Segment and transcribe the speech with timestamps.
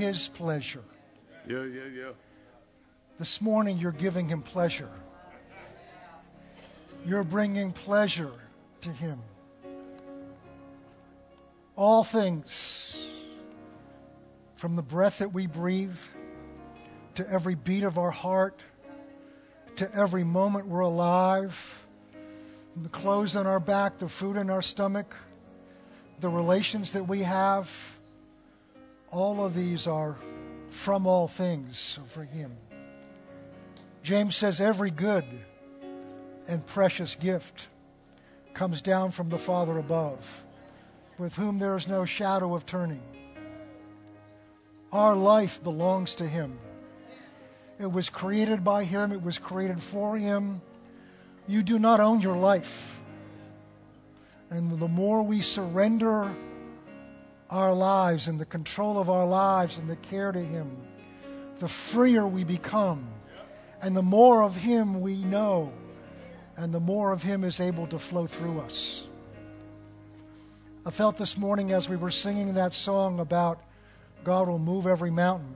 [0.00, 0.82] His pleasure.
[1.46, 2.10] Yeah, yeah, yeah.
[3.18, 4.88] This morning, you're giving Him pleasure.
[7.04, 8.32] You're bringing pleasure
[8.80, 9.18] to Him.
[11.76, 12.96] All things,
[14.56, 16.00] from the breath that we breathe,
[17.16, 18.58] to every beat of our heart,
[19.76, 21.86] to every moment we're alive,
[22.74, 25.14] the clothes on our back, the food in our stomach,
[26.20, 27.99] the relations that we have,
[29.10, 30.16] all of these are
[30.68, 32.56] from all things for Him.
[34.02, 35.24] James says, every good
[36.48, 37.68] and precious gift
[38.54, 40.44] comes down from the Father above,
[41.18, 43.02] with whom there is no shadow of turning.
[44.92, 46.58] Our life belongs to Him.
[47.78, 50.60] It was created by Him, it was created for Him.
[51.46, 53.00] You do not own your life.
[54.50, 56.34] And the more we surrender
[57.50, 60.70] our lives and the control of our lives and the care to Him,
[61.58, 63.06] the freer we become.
[63.82, 65.72] And the more of Him we know,
[66.56, 69.08] and the more of Him is able to flow through us.
[70.86, 73.62] I felt this morning as we were singing that song about
[74.24, 75.54] God will move every mountain.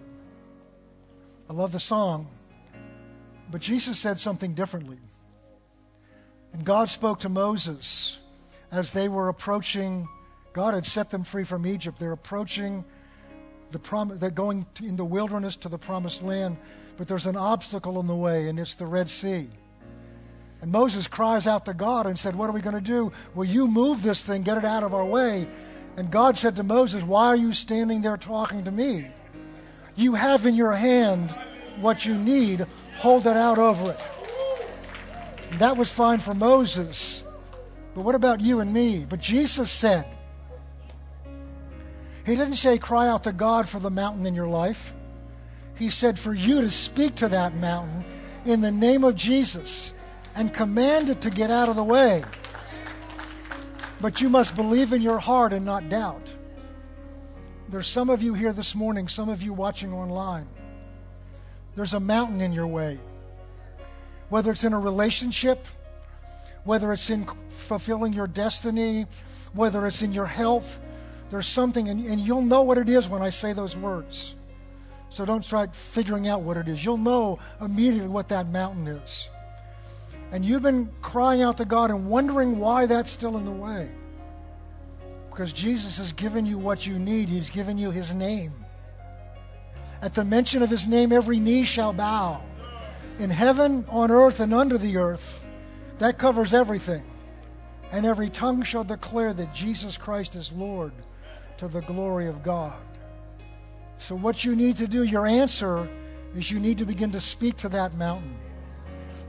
[1.48, 2.27] I love the song,
[3.50, 4.98] but Jesus said something differently.
[6.52, 8.18] And God spoke to Moses
[8.72, 10.08] as they were approaching,
[10.55, 11.98] God had set them free from Egypt.
[11.98, 12.84] They're approaching
[13.72, 16.56] the prom- they're going in the wilderness to the promised land,
[16.96, 19.48] but there's an obstacle in the way, and it's the Red Sea.
[20.62, 23.11] And Moses cries out to God and said, What are we going to do?
[23.34, 25.48] Will you move this thing, get it out of our way?
[25.96, 29.08] And God said to Moses, Why are you standing there talking to me?
[29.96, 31.33] You have in your hand
[31.80, 32.64] what you need,
[32.98, 34.00] hold it out over it.
[35.50, 37.24] And that was fine for Moses.
[37.94, 39.05] But what about you and me?
[39.08, 40.06] But Jesus said,
[42.25, 44.94] He didn't say, cry out to God for the mountain in your life.
[45.77, 48.05] He said, for you to speak to that mountain
[48.44, 49.92] in the name of Jesus
[50.34, 52.25] and command it to get out of the way.
[54.01, 56.34] But you must believe in your heart and not doubt.
[57.68, 60.46] There's some of you here this morning, some of you watching online.
[61.77, 63.01] There's a mountain in your way.
[64.29, 65.67] Whether it's in a relationship,
[66.64, 69.07] whether it's in fulfilling your destiny,
[69.52, 70.79] whether it's in your health,
[71.30, 74.35] there's something, and, and you'll know what it is when I say those words.
[75.08, 76.85] So don't try figuring out what it is.
[76.85, 79.29] You'll know immediately what that mountain is.
[80.33, 83.90] And you've been crying out to God and wondering why that's still in the way.
[85.30, 88.52] Because Jesus has given you what you need, He's given you His name.
[90.02, 92.42] At the mention of His name, every knee shall bow.
[93.18, 95.45] In heaven, on earth, and under the earth.
[95.98, 97.05] That covers everything.
[97.92, 100.92] And every tongue shall declare that Jesus Christ is Lord
[101.58, 102.74] to the glory of God.
[103.96, 105.88] So, what you need to do, your answer
[106.36, 108.36] is you need to begin to speak to that mountain.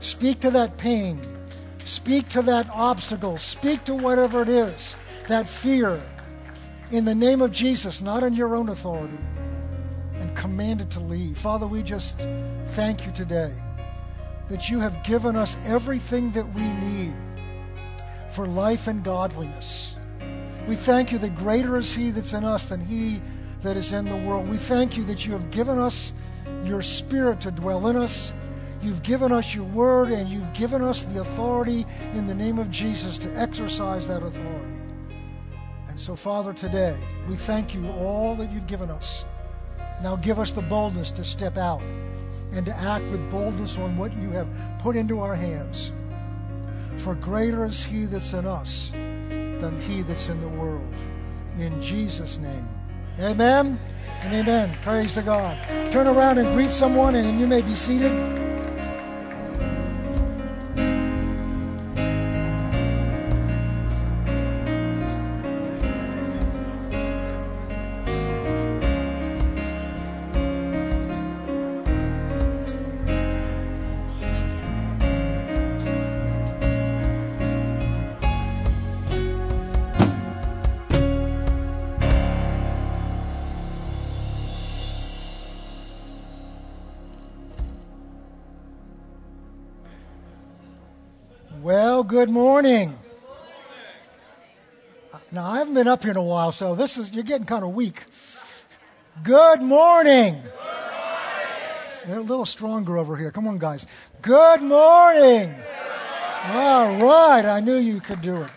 [0.00, 1.20] Speak to that pain.
[1.84, 3.38] Speak to that obstacle.
[3.38, 4.96] Speak to whatever it is,
[5.28, 6.02] that fear,
[6.90, 9.18] in the name of Jesus, not in your own authority,
[10.14, 11.38] and command it to leave.
[11.38, 12.20] Father, we just
[12.68, 13.52] thank you today
[14.48, 17.14] that you have given us everything that we need
[18.30, 19.95] for life and godliness.
[20.66, 23.20] We thank you that greater is He that's in us than He
[23.62, 24.48] that is in the world.
[24.48, 26.12] We thank you that you have given us
[26.64, 28.32] your Spirit to dwell in us.
[28.82, 32.70] You've given us your word and you've given us the authority in the name of
[32.70, 34.76] Jesus to exercise that authority.
[35.88, 36.96] And so, Father, today
[37.28, 39.24] we thank you all that you've given us.
[40.02, 41.82] Now give us the boldness to step out
[42.52, 44.48] and to act with boldness on what you have
[44.80, 45.90] put into our hands.
[46.98, 48.92] For greater is he that's in us
[49.60, 50.94] than he that's in the world.
[51.58, 52.68] In Jesus' name.
[53.20, 53.78] Amen
[54.22, 54.74] and amen.
[54.82, 55.56] Praise the God.
[55.90, 58.45] Turn around and greet someone, and you may be seated.
[92.26, 92.98] Good morning.
[95.30, 97.62] Now, I haven't been up here in a while, so this is, you're getting kind
[97.62, 98.02] of weak.
[99.22, 100.42] Good morning.
[102.04, 103.30] They're a little stronger over here.
[103.30, 103.86] Come on, guys.
[104.22, 105.54] Good morning.
[106.46, 107.44] All right.
[107.44, 108.50] I knew you could do it.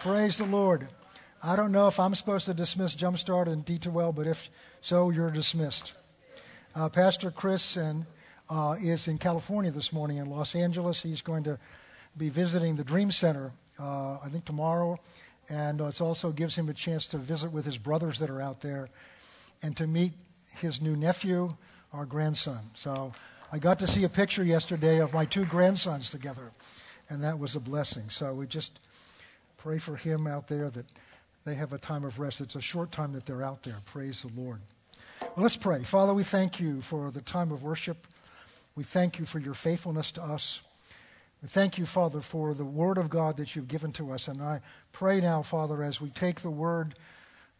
[0.00, 0.86] Praise the Lord.
[1.42, 4.50] I don't know if I'm supposed to dismiss Jumpstart and D2L, but if
[4.82, 5.94] So you're dismissed.
[6.74, 8.04] Uh, Pastor Chris and,
[8.50, 11.02] uh, is in California this morning in Los Angeles.
[11.02, 11.58] He's going to
[12.16, 14.96] be visiting the Dream Center, uh, I think, tomorrow.
[15.48, 18.60] And it also gives him a chance to visit with his brothers that are out
[18.60, 18.88] there
[19.62, 20.12] and to meet
[20.56, 21.50] his new nephew,
[21.92, 22.58] our grandson.
[22.74, 23.12] So
[23.50, 26.52] I got to see a picture yesterday of my two grandsons together,
[27.08, 28.10] and that was a blessing.
[28.10, 28.78] So we just
[29.56, 30.86] pray for him out there that
[31.44, 32.40] they have a time of rest.
[32.42, 33.76] It's a short time that they're out there.
[33.86, 34.60] Praise the Lord.
[35.20, 35.82] Well, let's pray.
[35.82, 38.06] Father, we thank you for the time of worship.
[38.76, 40.60] We thank you for your faithfulness to us.
[41.42, 44.26] We thank you, Father, for the word of God that you've given to us.
[44.26, 44.60] And I
[44.92, 46.94] pray now, Father, as we take the word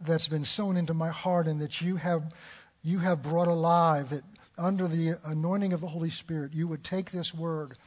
[0.00, 2.34] that's been sown into my heart and that you have,
[2.82, 4.24] you have brought alive, that
[4.56, 7.78] under the anointing of the Holy Spirit, you would take this word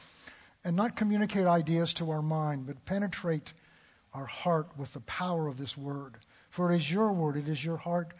[0.64, 3.52] and not communicate ideas to our mind, but penetrate
[4.14, 6.14] our heart with the power of this word.
[6.48, 8.12] For it is your word, it is your heart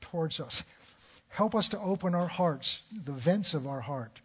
[0.00, 0.62] towards us.
[1.28, 4.20] Help us to open our hearts, the vents of our heart,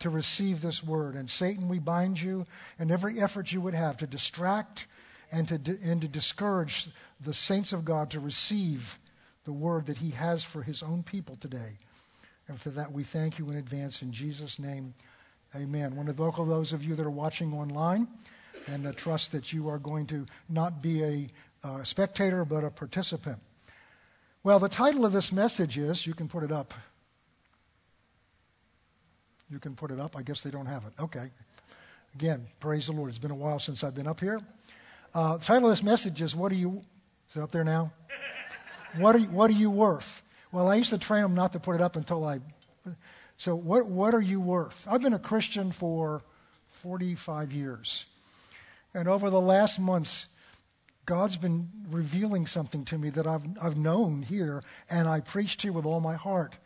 [0.00, 1.14] to receive this word.
[1.14, 2.46] And Satan, we bind you
[2.78, 4.86] and every effort you would have to distract
[5.32, 6.88] and to, and to discourage
[7.20, 8.98] the saints of God to receive
[9.44, 11.76] the word that he has for his own people today.
[12.48, 14.92] And for that, we thank you in advance in Jesus' name.
[15.54, 15.92] Amen.
[15.92, 18.08] I want to welcome those of you that are watching online
[18.66, 21.26] and uh, trust that you are going to not be a
[21.62, 23.38] uh, spectator but a participant.
[24.42, 26.72] Well, the title of this message is you can put it up.
[29.50, 30.16] You can put it up.
[30.16, 30.92] I guess they don't have it.
[31.00, 31.30] Okay.
[32.14, 33.08] Again, praise the Lord.
[33.08, 34.40] It's been a while since I've been up here.
[35.12, 36.82] Uh, the title of this message is What Are You.
[37.30, 37.92] Is it up there now?
[38.96, 40.22] what, are you, what are you worth?
[40.52, 42.40] Well, I used to train them not to put it up until I.
[43.36, 44.86] So, what, what are you worth?
[44.88, 46.22] I've been a Christian for
[46.68, 48.06] 45 years.
[48.94, 50.26] And over the last months,
[51.06, 55.70] God's been revealing something to me that I've, I've known here and I preach to
[55.70, 56.56] with all my heart.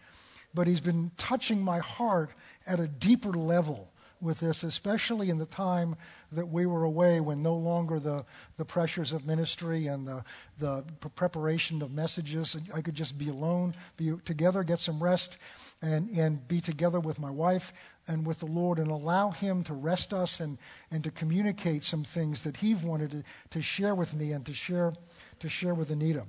[0.53, 2.31] But He's been touching my heart
[2.67, 3.91] at a deeper level
[4.21, 5.97] with this, especially in the time
[6.33, 8.25] that we were away when no longer the,
[8.57, 10.25] the pressures of ministry and the,
[10.59, 10.83] the
[11.15, 12.57] preparation of messages.
[12.73, 15.37] I could just be alone, be together, get some rest,
[15.83, 17.73] and, and be together with my wife
[18.09, 20.59] and with the Lord and allow Him to rest us and,
[20.91, 24.55] and to communicate some things that He wanted to, to share with me and to
[24.55, 24.93] share,
[25.41, 26.25] to share with Anita.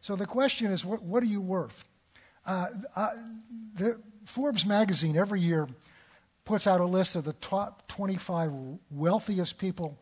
[0.00, 1.88] So the question is, what, what are you worth?
[2.44, 3.10] Uh, uh,
[3.74, 5.68] the, Forbes magazine every year
[6.44, 8.52] puts out a list of the top 25
[8.90, 10.00] wealthiest people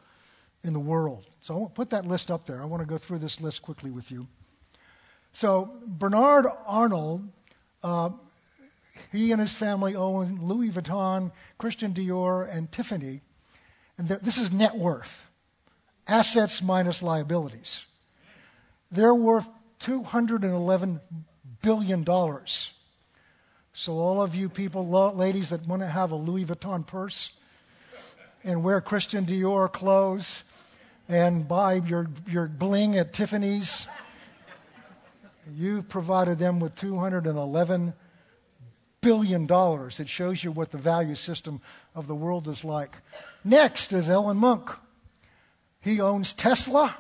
[0.62, 1.28] in the world.
[1.40, 2.60] So I want to put that list up there.
[2.60, 4.26] I want to go through this list quickly with you.
[5.32, 7.22] So Bernard Arnault
[7.82, 8.10] uh,
[9.12, 13.22] he and his family own Louis Vuitton, Christian Dior, and Tiffany.
[13.98, 15.30] And this is net worth
[16.06, 17.86] assets minus liabilities.
[18.90, 19.48] They're worth
[19.80, 21.00] $211
[21.62, 22.04] billion.
[23.80, 24.86] So, all of you people,
[25.16, 27.32] ladies that want to have a Louis Vuitton purse
[28.44, 30.44] and wear Christian Dior clothes
[31.08, 33.88] and buy your, your bling at Tiffany's,
[35.50, 37.94] you've provided them with 211
[39.00, 39.98] billion dollars.
[39.98, 41.62] It shows you what the value system
[41.94, 42.90] of the world is like.
[43.44, 44.78] Next is Elon Musk.
[45.80, 46.98] He owns Tesla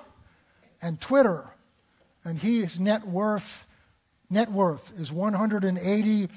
[0.80, 1.44] and Twitter,
[2.24, 3.66] and his net worth
[4.30, 6.28] net worth is 180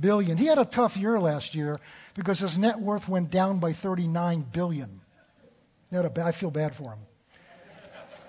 [0.00, 0.36] billion.
[0.36, 1.78] He had a tough year last year
[2.14, 5.00] because his net worth went down by 39 billion.
[5.92, 6.98] I feel bad for him.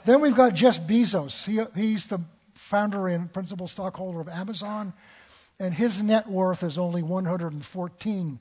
[0.05, 1.46] then we've got Jeff Bezos.
[1.46, 2.20] He, he's the
[2.53, 4.93] founder and principal stockholder of Amazon
[5.60, 8.39] and his net worth is only 114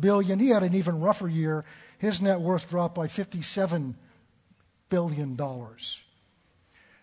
[0.00, 0.38] billion.
[0.38, 1.64] He had an even rougher year.
[1.98, 3.96] His net worth dropped by 57
[4.88, 6.04] billion dollars.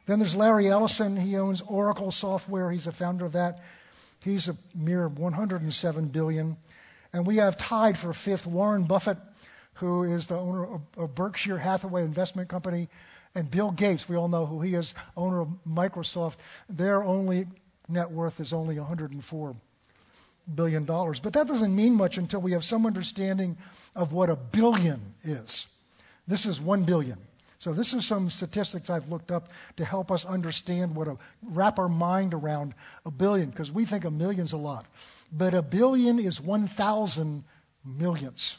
[0.05, 1.15] Then there's Larry Ellison.
[1.15, 2.71] He owns Oracle Software.
[2.71, 3.61] He's a founder of that.
[4.25, 6.57] He's a mere 107 billion.
[7.13, 9.19] And we have tied for fifth Warren Buffett,
[9.75, 12.89] who is the owner of Berkshire Hathaway Investment Company,
[13.35, 14.09] and Bill Gates.
[14.09, 16.37] We all know who he is, owner of Microsoft.
[16.67, 17.45] They're only
[17.87, 19.55] net worth is only $104
[20.55, 20.85] billion.
[20.85, 23.57] But that doesn't mean much until we have some understanding
[23.95, 25.67] of what a billion is.
[26.27, 27.19] This is 1 billion.
[27.59, 31.79] So this is some statistics I've looked up to help us understand what a wrap
[31.79, 32.73] our mind around
[33.05, 34.85] a billion because we think a million's a lot.
[35.31, 37.43] But a billion is 1,000
[37.83, 38.57] millions.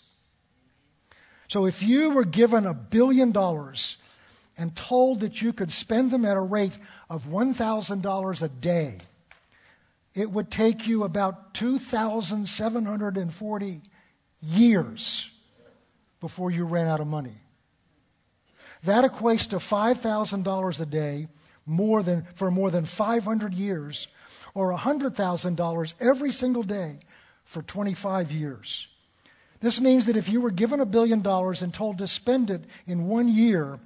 [1.48, 3.98] So if you were given a billion dollars
[4.58, 6.76] and told that you could spend them at a rate
[7.08, 8.98] of $1,000 a day,
[10.14, 13.80] it would take you about 2,740
[14.42, 15.30] years
[16.20, 17.36] before you ran out of money.
[18.86, 21.26] That equates to $5,000 a day
[21.66, 24.06] more than, for more than 500 years,
[24.54, 27.00] or $100,000 every single day
[27.44, 28.86] for 25 years.
[29.60, 32.62] This means that if you were given a billion dollars and told to spend it
[32.86, 33.80] in one year,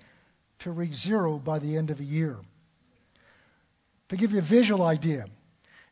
[0.58, 2.38] to reach zero by the end of a year.
[4.10, 5.28] To give you a visual idea,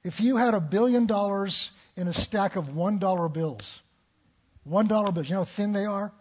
[0.07, 3.81] if you had a billion dollars in a stack of $1 bills,
[4.65, 6.13] $1 bills, you know how thin they are?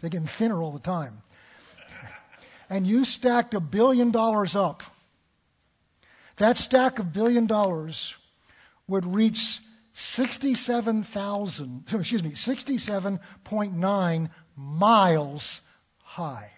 [0.00, 1.18] They're getting thinner all the time.
[2.68, 4.82] And you stacked a billion dollars up,
[6.38, 8.16] that stack of billion dollars
[8.88, 9.60] would reach
[9.92, 15.70] 67,000, excuse me, 67.9 miles
[16.02, 16.50] high.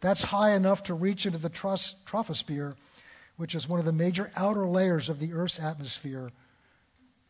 [0.00, 2.74] That's high enough to reach into the troposphere,
[3.38, 6.28] which is one of the major outer layers of the Earth's atmosphere,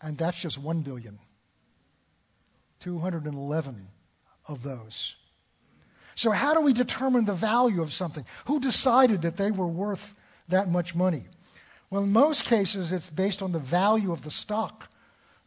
[0.02, 1.18] and that's just 1 billion.
[2.80, 3.88] 211
[4.46, 5.16] of those.
[6.14, 8.24] So, how do we determine the value of something?
[8.46, 10.14] Who decided that they were worth
[10.48, 11.24] that much money?
[11.90, 14.90] Well, in most cases, it's based on the value of the stock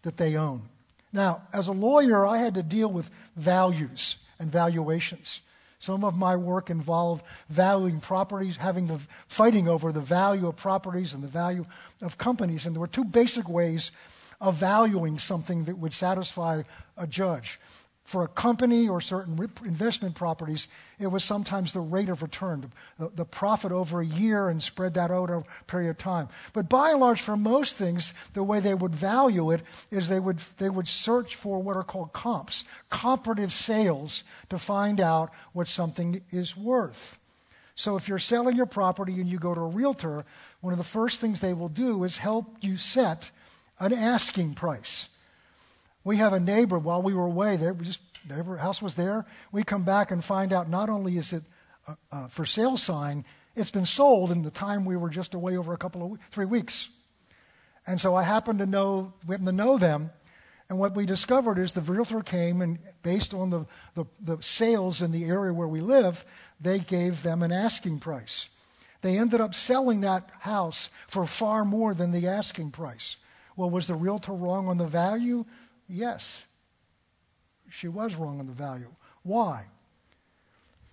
[0.04, 0.70] that they own.
[1.12, 5.42] Now, as a lawyer, I had to deal with values and valuations.
[5.82, 11.16] Some of my work involved valuing properties, having the fighting over the value of properties
[11.16, 11.66] and the value
[12.04, 12.68] of companies.
[12.68, 13.92] And there were two basic ways
[14.40, 16.62] of valuing something that would satisfy
[16.98, 17.60] a judge
[18.04, 20.68] for a company or certain investment properties,
[21.02, 24.94] it was sometimes the rate of return, the, the, profit over a year and spread
[24.94, 26.30] that out over a period of time.
[26.54, 30.20] But by and large, for most things, the way they would value it is they
[30.20, 35.68] would, they would search for what are called comps, comparative sales, to find out what
[35.68, 37.18] something is worth.
[37.76, 40.26] So if you're selling your property and you go to a realtor,
[40.60, 43.32] one of the first things they will do is help you set
[43.80, 45.10] an asking price.
[46.04, 49.26] We have a neighbor while we were away we just neighbor house was there.
[49.52, 51.44] We come back and find out not only is it
[51.88, 53.26] a, a for sale sign,
[53.56, 56.46] it's been sold in the time we were just away over a couple of three
[56.46, 56.90] weeks.
[57.86, 60.12] And so I happened to know, we happened to know them.
[60.70, 65.02] And what we discovered is the realtor came and based on the, the, the sales
[65.02, 66.26] in the area where we live,
[66.62, 68.50] they gave them an asking price.
[69.02, 73.18] They ended up selling that house for far more than the asking price.
[73.58, 75.46] Well, was the realtor wrong on the value?
[75.90, 76.46] Yes,
[77.72, 78.90] she was wrong on the value.
[79.24, 79.66] Why?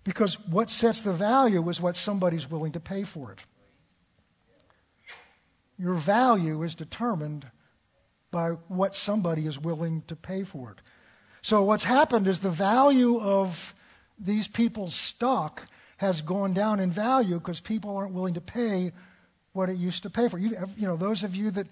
[0.04, 3.40] Because what sets the value is what somebody's willing to pay for it.
[5.78, 7.46] Your value is determined
[8.30, 10.78] by what somebody is willing to pay for it.
[11.42, 13.74] So, what's happened is the value of
[14.18, 15.66] these people's stock
[15.98, 18.92] has gone down in value because people aren't willing to pay
[19.52, 20.38] what it used to pay for.
[20.38, 21.68] You, you know, those of you that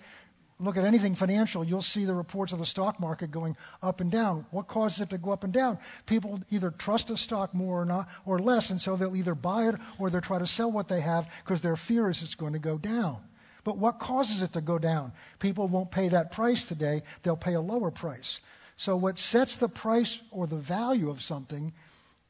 [0.59, 4.11] look at anything financial, you'll see the reports of the stock market going up and
[4.11, 4.47] down.
[4.51, 5.79] What causes it to go up and down?
[6.07, 9.69] People either trust a stock more or not or less, and so they'll either buy
[9.69, 12.55] it or they'll try to sell what they have because their fear is it's going
[12.55, 13.19] to go down.
[13.65, 15.13] But what causes it to go down?
[15.41, 18.41] People won't pay that price today, they'll pay a lower price.
[18.77, 21.73] So what sets the price or the value of something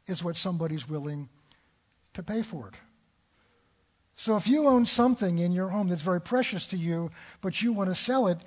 [0.07, 1.29] is what somebody's willing
[2.15, 2.75] to pay for it.
[4.17, 7.11] So if you own something in your home that's very precious to you,
[7.43, 8.39] but you want to sell it,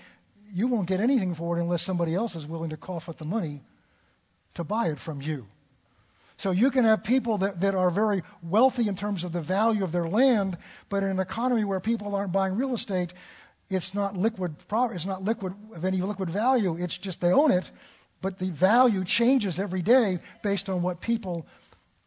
[0.51, 3.25] you won't get anything for it unless somebody else is willing to cough up the
[3.25, 3.61] money
[4.55, 5.45] to buy it from you.
[6.37, 9.83] So you can have people that, that are very wealthy in terms of the value
[9.83, 10.57] of their land,
[10.87, 13.13] but in an economy where people aren't buying real estate,
[13.69, 16.77] it's not liquid it's not liquid of any liquid value.
[16.77, 17.69] It's just they own it,
[18.21, 21.45] but the value changes every day based on what people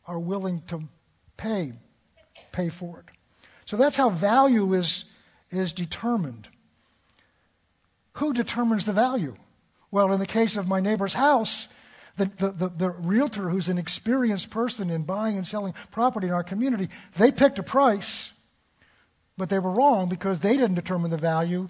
[0.06, 0.80] are willing to
[1.36, 1.74] pay
[2.50, 3.16] pay for it.
[3.66, 5.04] So that's how value is,
[5.50, 6.48] is determined.
[8.14, 9.34] Who determines the value?
[9.90, 11.68] Well, in the case of my neighbor's house,
[12.16, 16.32] the, the, the, the, realtor, who's an experienced person in buying and selling property in
[16.32, 18.32] our community, they picked a price,
[19.38, 21.66] but they were wrong because they didn't determine the value.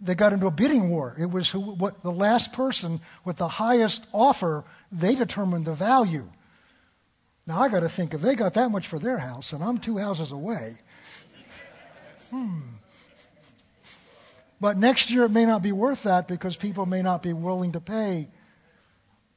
[0.00, 1.14] They got into a bidding war.
[1.18, 6.28] It was who, what, the last person with the highest offer, they determined the value.
[7.46, 9.78] Now, I got to think if they got that much for their house and I'm
[9.78, 10.78] two houses away,
[12.34, 12.60] hmm.
[14.60, 17.72] But next year it may not be worth that because people may not be willing
[17.72, 18.28] to pay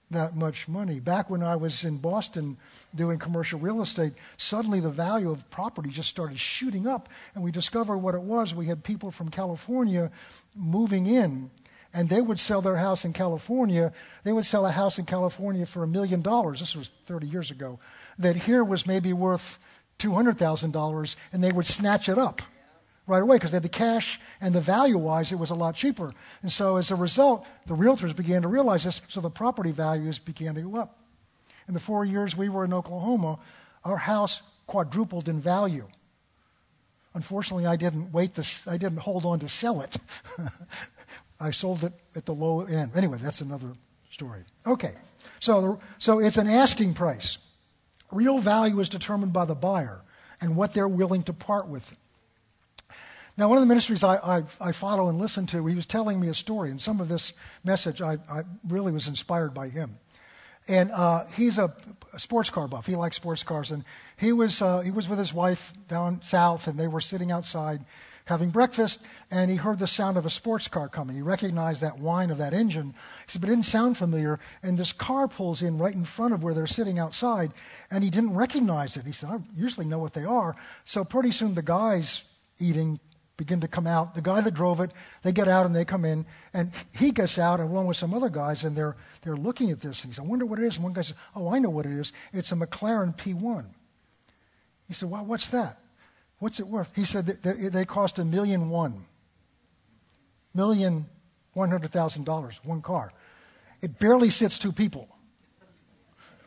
[0.10, 1.01] that much money.
[1.01, 2.56] Back when I was in Boston
[2.96, 7.51] doing commercial real estate, suddenly the value of property just started shooting up, and we
[7.51, 8.56] discovered what it was.
[8.56, 10.12] We had people from California
[10.56, 11.51] moving in,
[11.94, 13.92] and they would sell their house in California.
[14.24, 16.62] They would sell a house in California for a million dollars.
[16.62, 17.80] This was 30 years ago.
[18.18, 19.60] That here was maybe worth
[20.00, 22.42] $200,000, and they would snatch it up
[23.08, 25.76] right away because they had the cash and the value wise, it was a lot
[25.76, 26.12] cheaper.
[26.42, 30.20] And so as a result, the realtors began to realize this, so the property values
[30.20, 31.00] began to go up.
[31.68, 33.40] In the four years we were in Oklahoma,
[33.84, 35.88] our house quadrupled in value.
[37.14, 38.36] Unfortunately, I didn't wait.
[38.36, 39.98] To, I didn't hold on to sell it.
[41.40, 42.92] I sold it at the low end.
[42.96, 43.74] Anyway, that's another
[44.12, 44.42] story.
[44.68, 44.94] Okay,
[45.40, 47.40] so so it's an asking price.
[48.12, 50.02] Real value is determined by the buyer
[50.42, 51.96] and what they're willing to part with.
[53.38, 56.20] Now, one of the ministries I, I, I, follow and listen to, he was telling
[56.20, 60.00] me a story, and some of this message I, I really was inspired by him.
[60.67, 61.72] And uh, he's a,
[62.13, 62.88] a, sports car buff.
[62.88, 63.86] He likes sports cars, and
[64.17, 67.82] he was uh, he was with his wife down south, and they were sitting outside
[68.25, 69.01] having breakfast,
[69.32, 71.15] and he heard the sound of a sports car coming.
[71.15, 72.88] He recognized that whine of that engine.
[73.25, 74.38] He said, but it didn't sound familiar.
[74.62, 77.53] And this car pulls in right in front of where they're sitting outside,
[77.89, 79.06] and he didn't recognize it.
[79.06, 80.58] He said, I usually know what they are.
[80.84, 82.25] So pretty soon the guys
[82.60, 83.00] eating
[83.38, 84.15] begin to come out.
[84.15, 84.91] The guy that drove it,
[85.22, 88.29] they get out and they come in, and he gets out along with some other
[88.29, 90.03] guys, and they're, they're looking at this.
[90.03, 90.75] And he said, I wonder what it is.
[90.75, 92.12] And one guy says, Oh, I know what it is.
[92.34, 93.65] It's a McLaren P1.
[94.88, 95.79] He said, Well, what's that?
[96.39, 96.91] What's it worth?
[96.96, 99.06] He said they, they cost a million one.
[100.53, 101.06] Million
[101.53, 103.12] one hundred thousand dollars, one car.
[103.82, 105.08] It barely sits two people.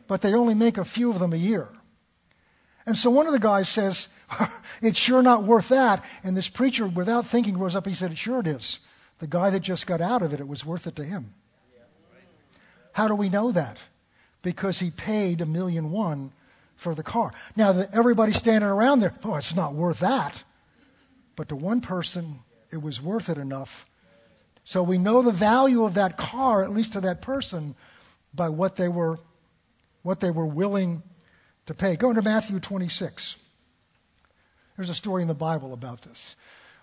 [0.07, 1.69] But they only make a few of them a year.
[2.85, 4.07] And so one of the guys says,
[4.81, 6.03] It's sure not worth that.
[6.23, 7.85] And this preacher, without thinking, rose up.
[7.85, 8.79] and He said, It Sure it is.
[9.19, 11.35] The guy that just got out of it, it was worth it to him.
[12.93, 13.77] How do we know that?
[14.41, 16.31] Because he paid a million one
[16.75, 17.31] for the car.
[17.55, 20.43] Now, that everybody standing around there, oh, it's not worth that.
[21.35, 22.39] But to one person,
[22.71, 23.85] it was worth it enough.
[24.63, 27.75] So we know the value of that car, at least to that person,
[28.33, 29.19] by what they were,
[30.01, 31.03] what they were willing
[31.67, 31.95] to pay.
[31.95, 33.37] Go into Matthew 26.
[34.81, 36.35] There's a story in the Bible about this.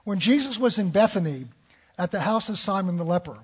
[0.05, 1.47] When Jesus was in Bethany
[1.99, 3.39] at the house of Simon the leper,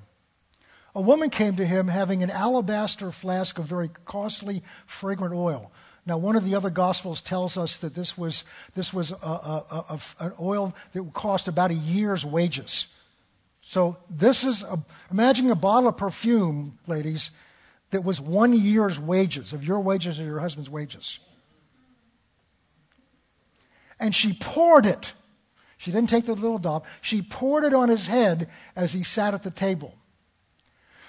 [0.95, 5.73] a woman came to him having an alabaster flask of very costly, fragrant oil.
[6.07, 8.45] Now, one of the other Gospels tells us that this was,
[8.77, 13.03] this was a, a, a, an oil that cost about a year's wages.
[13.61, 14.79] So, this is, a,
[15.11, 17.33] imagine a bottle of perfume, ladies,
[17.91, 21.19] that was one year's wages, of your wages or your husband's wages.
[23.99, 25.13] And she poured it.
[25.77, 26.87] She didn't take the little drop.
[27.01, 29.95] She poured it on his head as he sat at the table.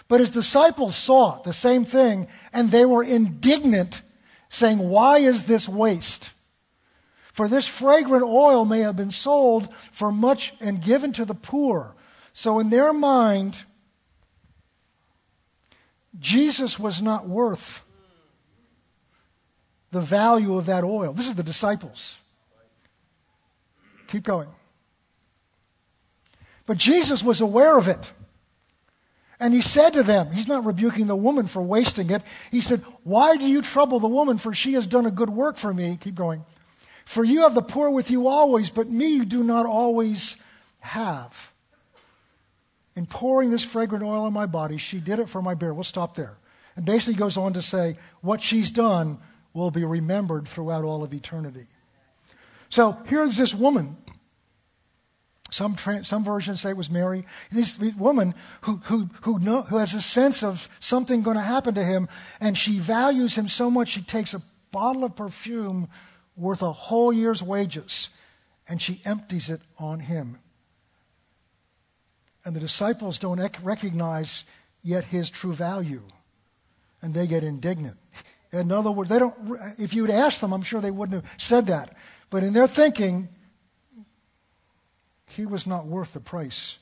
[0.07, 4.01] But his disciples saw the same thing, and they were indignant
[4.49, 6.31] saying, Why is this waste?
[7.33, 11.95] For this fragrant oil may have been sold for much and given to the poor.
[12.33, 13.63] So, in their mind,
[16.19, 17.83] Jesus was not worth
[19.91, 21.13] the value of that oil.
[21.13, 22.19] This is the disciples.
[24.07, 24.49] Keep going.
[26.65, 28.11] But Jesus was aware of it.
[29.39, 32.21] And he said to them, he's not rebuking the woman for wasting it.
[32.51, 34.37] He said, Why do you trouble the woman?
[34.37, 35.97] For she has done a good work for me.
[35.99, 36.45] Keep going.
[37.03, 40.41] For you have the poor with you always, but me you do not always
[40.79, 41.51] have.
[42.95, 45.73] In pouring this fragrant oil on my body, she did it for my bear.
[45.73, 46.37] We'll stop there.
[46.77, 49.19] And basically goes on to say, What she's done
[49.53, 51.67] will be remembered throughout all of eternity.
[52.75, 53.95] So here's this woman
[55.49, 57.23] some, some versions say it was Mary.
[57.49, 61.75] This woman who, who, who, know, who has a sense of something going to happen
[61.75, 62.09] to him,
[62.41, 64.41] and she values him so much she takes a
[64.73, 65.88] bottle of perfume
[66.35, 68.09] worth a whole year's wages
[68.67, 70.38] and she empties it on him.
[72.43, 74.43] And the disciples don't recognize
[74.83, 76.01] yet his true value,
[77.01, 77.95] and they get indignant.
[78.51, 79.33] In other words, they don't,
[79.79, 81.95] if you would ask them, I'm sure they wouldn't have said that.
[82.29, 83.29] But in their thinking,
[85.27, 86.77] he was not worth the price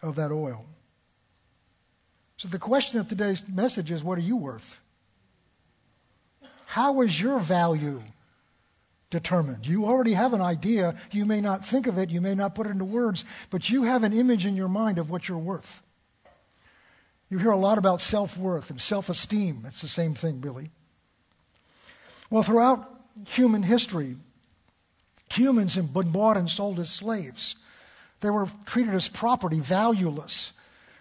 [0.00, 0.64] of that oil.
[2.36, 4.78] So the question of today's message is what are you worth?
[6.66, 8.02] How is your value
[9.10, 9.66] determined?
[9.66, 10.94] You already have an idea.
[11.10, 13.84] You may not think of it, you may not put it into words, but you
[13.84, 15.82] have an image in your mind of what you're worth.
[17.28, 19.64] You hear a lot about self worth and self esteem.
[19.66, 20.70] It's the same thing, really.
[22.30, 24.16] Well, throughout human history,
[25.30, 27.56] Humans have been bought and sold as slaves.
[28.20, 30.52] They were treated as property, valueless.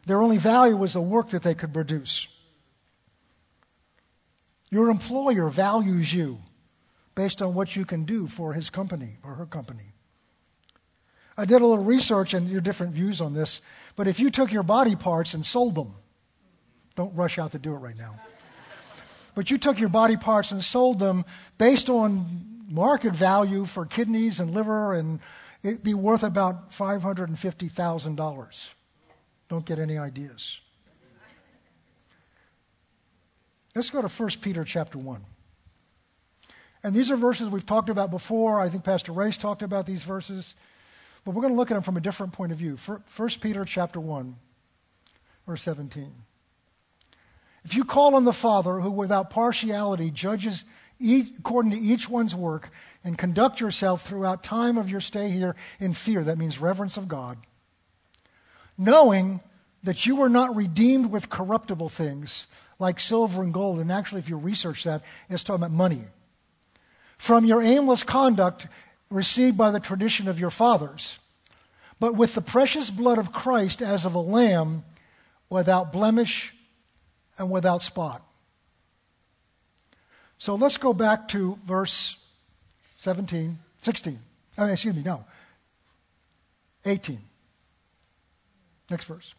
[0.05, 2.27] Their only value was the work that they could produce.
[4.69, 6.39] Your employer values you
[7.15, 9.93] based on what you can do for his company or her company.
[11.37, 13.61] I did a little research and your different views on this,
[13.95, 15.93] but if you took your body parts and sold them,
[16.95, 18.19] don't rush out to do it right now.
[19.37, 21.23] But you took your body parts and sold them
[21.59, 22.25] based on
[22.71, 25.19] market value for kidneys and liver, and
[25.61, 28.73] it'd be worth about $550,000.
[29.47, 30.59] Don't get any ideas.
[33.75, 35.23] Let's go to 1 Peter chapter 1.
[36.81, 38.59] And these are verses we've talked about before.
[38.59, 40.55] I think Pastor Race talked about these verses.
[41.23, 42.75] But we're going to look at them from a different point of view.
[42.75, 44.35] 1 Peter chapter 1,
[45.45, 46.11] verse 17.
[47.63, 50.63] If you call on the Father, who without partiality judges
[50.99, 52.69] each, according to each one's work,
[53.03, 57.07] and conduct yourself throughout time of your stay here in fear, that means reverence of
[57.07, 57.37] God,
[58.77, 59.41] knowing
[59.83, 62.47] that you were not redeemed with corruptible things
[62.79, 63.79] like silver and gold.
[63.79, 66.01] And actually, if you research that, it's talking about money.
[67.17, 68.67] From your aimless conduct
[69.09, 71.19] received by the tradition of your fathers,
[71.99, 74.83] but with the precious blood of Christ as of a lamb
[75.49, 76.53] without blemish
[77.37, 78.21] and without spot.
[80.37, 82.17] So let's go back to verse
[82.97, 84.19] 17, 16.
[84.57, 85.23] I mean, excuse me, no.
[86.85, 87.19] 18.
[88.89, 89.33] Next verse.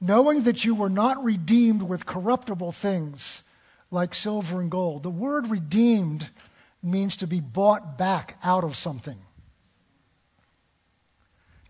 [0.00, 3.42] Knowing that you were not redeemed with corruptible things
[3.90, 5.02] like silver and gold.
[5.02, 6.28] The word redeemed
[6.82, 9.18] means to be bought back out of something.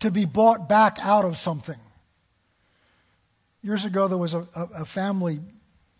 [0.01, 1.79] To be bought back out of something.
[3.61, 5.41] Years ago, there was a, a, family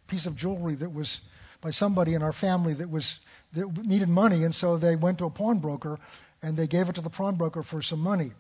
[0.08, 1.22] piece of jewelry that was
[1.60, 3.20] by somebody in our family that was
[3.54, 5.98] that needed money, and so they went to a pawnbroker
[6.42, 8.32] and they gave it to the pawnbroker for some money.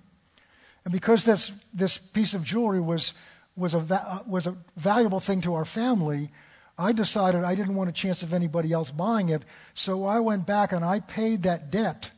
[0.85, 3.13] And because this this piece of jewelry was
[3.57, 6.29] was a uh, was a valuable thing to our family,
[6.77, 10.45] I decided I didn't want a chance of anybody else buying it, so I went
[10.45, 12.11] back and I paid that debt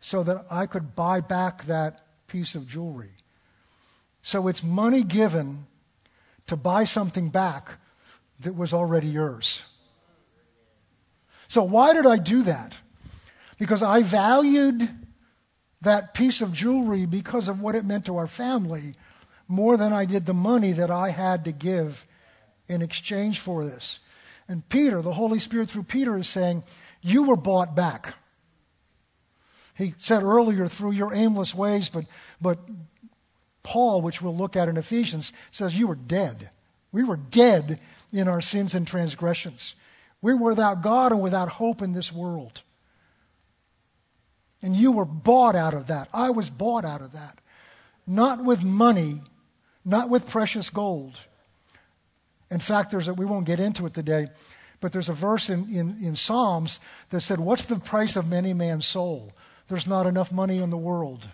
[0.00, 3.12] so that I could buy back that piece of jewelry.
[4.22, 5.66] So it's money given
[6.46, 7.78] to buy something back
[8.40, 9.64] that was already yours.
[11.48, 12.74] So, why did I do that?
[13.58, 14.88] Because I valued
[15.82, 18.94] that piece of jewelry because of what it meant to our family
[19.48, 22.06] more than I did the money that I had to give
[22.68, 24.00] in exchange for this.
[24.48, 26.64] And Peter, the Holy Spirit through Peter, is saying,
[27.00, 28.14] You were bought back.
[29.76, 32.06] He said earlier, through your aimless ways, but,
[32.40, 32.58] but
[33.66, 36.50] Paul, which we'll look at in Ephesians, says you were dead.
[36.92, 37.80] We were dead
[38.12, 39.74] in our sins and transgressions.
[40.22, 42.62] We were without God and without hope in this world.
[44.62, 46.08] And you were bought out of that.
[46.14, 47.40] I was bought out of that.
[48.06, 49.20] Not with money,
[49.84, 51.18] not with precious gold.
[52.52, 54.28] In fact, there's a, we won't get into it today,
[54.78, 56.78] but there's a verse in, in, in Psalms
[57.10, 59.32] that said, What's the price of many man's soul?
[59.66, 61.26] There's not enough money in the world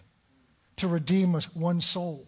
[0.76, 2.26] to redeem one soul.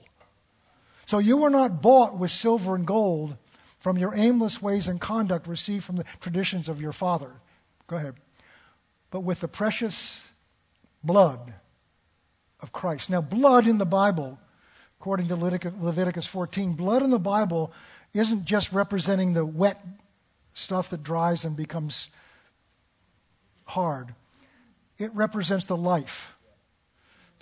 [1.07, 3.37] So you were not bought with silver and gold
[3.79, 7.31] from your aimless ways and conduct received from the traditions of your father.
[7.87, 8.15] Go ahead.
[9.11, 10.31] But with the precious
[11.03, 11.55] blood
[12.61, 13.11] of Christ.
[13.11, 14.39] Now, blood in the Bible,
[14.99, 17.73] according to Leviticus 14, blood in the Bible
[18.15, 19.85] isn't just representing the wet
[20.55, 22.09] stuff that dries and becomes
[23.67, 24.15] hard,
[24.99, 26.34] it represents the life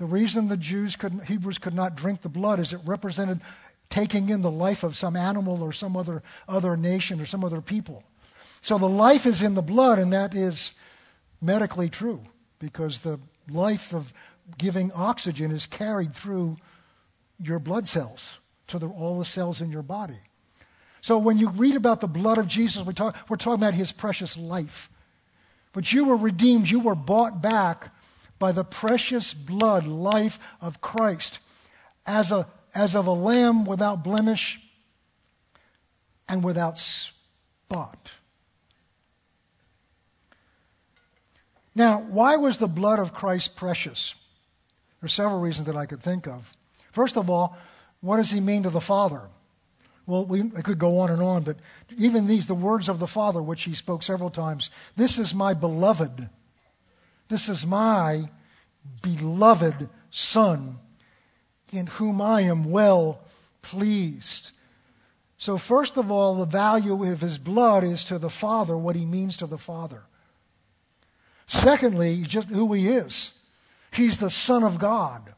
[0.02, 3.40] the reason the Jews could Hebrews could not drink the blood is it represented
[3.88, 7.60] taking in the life of some animal or some other, other nation or some other
[7.60, 8.02] people.
[8.62, 10.72] So the life is in the blood, and that is
[11.40, 12.20] medically true
[12.58, 14.12] because the life of
[14.58, 16.56] giving oxygen is carried through
[17.38, 20.18] your blood cells to the, all the cells in your body.
[21.00, 23.92] So when you read about the blood of Jesus, we talk, we're talking about his
[23.92, 24.88] precious life.
[25.72, 27.91] But you were redeemed, you were bought back
[28.42, 31.38] by the precious blood, life of Christ,
[32.05, 34.61] as, a, as of a lamb without blemish
[36.28, 38.14] and without spot.
[41.76, 44.16] Now, why was the blood of Christ precious?
[45.00, 46.52] There are several reasons that I could think of.
[46.90, 47.57] First of all,
[48.00, 49.20] what does he mean to the Father?
[50.05, 51.59] Well, we I could go on and on, but
[51.96, 55.55] even these, the words of the Father, which he spoke several times, this is my
[55.55, 56.28] beloved.
[57.33, 58.27] This is my
[59.01, 60.77] beloved Son,
[61.73, 63.23] in whom I am well
[63.62, 64.51] pleased.
[65.38, 69.07] So, first of all, the value of his blood is to the Father, what he
[69.07, 70.03] means to the Father.
[71.47, 73.33] Secondly, just who he is.
[73.95, 75.33] He's the Son of God.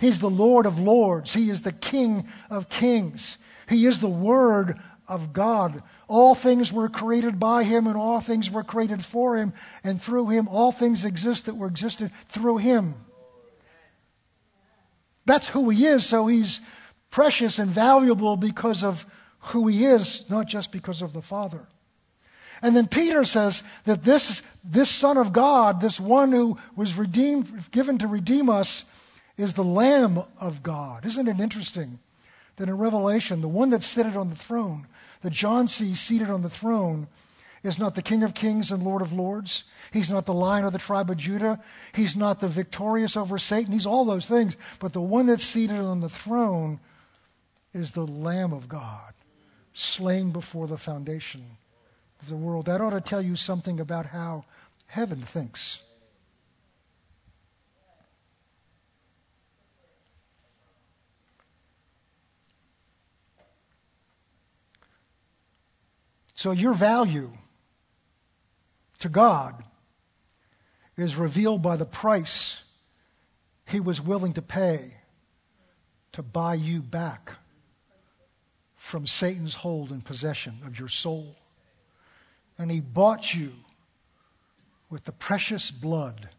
[0.00, 1.32] He's the Lord of Lords.
[1.32, 3.38] He is the King of Kings.
[3.68, 5.82] He is the Word of God.
[6.08, 9.52] All things were created by him, and all things were created for him,
[9.84, 12.94] and through him all things exist that were existed through him.
[15.26, 16.60] That's who he is, so he's
[17.10, 19.04] precious and valuable because of
[19.40, 21.66] who he is, not just because of the Father.
[22.62, 27.70] And then Peter says that this, this Son of God, this one who was redeemed,
[27.70, 28.84] given to redeem us,
[29.36, 31.06] is the Lamb of God.
[31.06, 31.98] Isn't it interesting
[32.56, 34.86] that in Revelation, the one that's seated on the throne
[35.22, 37.08] that John sees seated on the throne
[37.62, 39.64] is not the King of Kings and Lord of Lords.
[39.92, 41.60] He's not the Lion of the tribe of Judah.
[41.92, 43.72] He's not the victorious over Satan.
[43.72, 44.56] He's all those things.
[44.78, 46.80] But the one that's seated on the throne
[47.74, 49.12] is the Lamb of God,
[49.74, 51.44] slain before the foundation
[52.22, 52.66] of the world.
[52.66, 54.44] That ought to tell you something about how
[54.86, 55.84] heaven thinks.
[66.40, 67.32] So, your value
[69.00, 69.62] to God
[70.96, 72.62] is revealed by the price
[73.68, 74.94] He was willing to pay
[76.12, 77.32] to buy you back
[78.74, 81.36] from Satan's hold and possession of your soul.
[82.56, 83.52] And He bought you
[84.88, 86.30] with the precious blood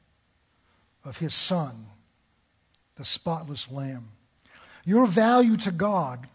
[1.06, 1.86] of His Son,
[2.96, 4.06] the spotless Lamb.
[4.84, 6.26] Your value to God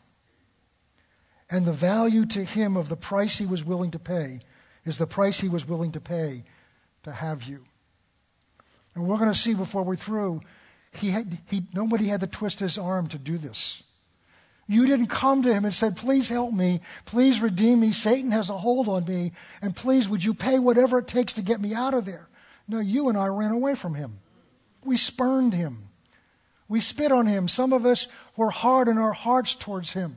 [1.50, 4.40] and the value to him of the price he was willing to pay
[4.85, 6.44] is the price he was willing to pay
[7.04, 7.62] to have you.
[8.94, 10.40] And we're going to see before we're through,
[10.92, 13.82] he had, he, nobody had to twist his arm to do this.
[14.68, 16.80] You didn't come to him and said, Please help me.
[17.04, 17.92] Please redeem me.
[17.92, 19.32] Satan has a hold on me.
[19.62, 22.28] And please, would you pay whatever it takes to get me out of there?
[22.66, 24.18] No, you and I ran away from him.
[24.85, 25.90] We spurned him.
[26.68, 27.46] We spit on him.
[27.46, 30.16] Some of us were hard in our hearts towards him.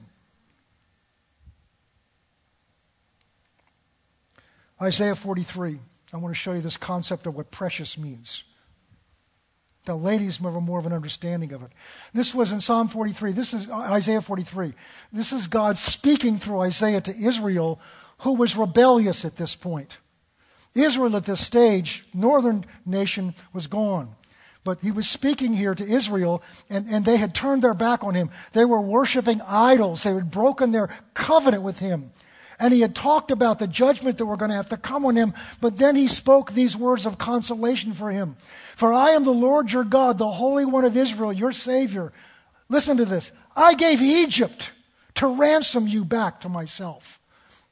[4.81, 5.79] Isaiah 43.
[6.13, 8.43] I want to show you this concept of what precious means.
[9.85, 11.71] The ladies have more of an understanding of it.
[12.13, 13.31] This was in Psalm 43.
[13.31, 14.73] This is uh, Isaiah 43.
[15.11, 17.79] This is God speaking through Isaiah to Israel,
[18.19, 19.97] who was rebellious at this point.
[20.75, 24.15] Israel at this stage, northern nation, was gone.
[24.63, 28.13] But he was speaking here to Israel, and, and they had turned their back on
[28.13, 28.29] him.
[28.53, 30.03] They were worshiping idols.
[30.03, 32.11] They had broken their covenant with him.
[32.59, 35.15] And he had talked about the judgment that were going to have to come on
[35.15, 38.35] him, but then he spoke these words of consolation for him.
[38.75, 42.11] For I am the Lord your God, the Holy One of Israel, your Savior.
[42.67, 43.31] Listen to this.
[43.55, 44.71] I gave Egypt
[45.15, 47.19] to ransom you back to myself.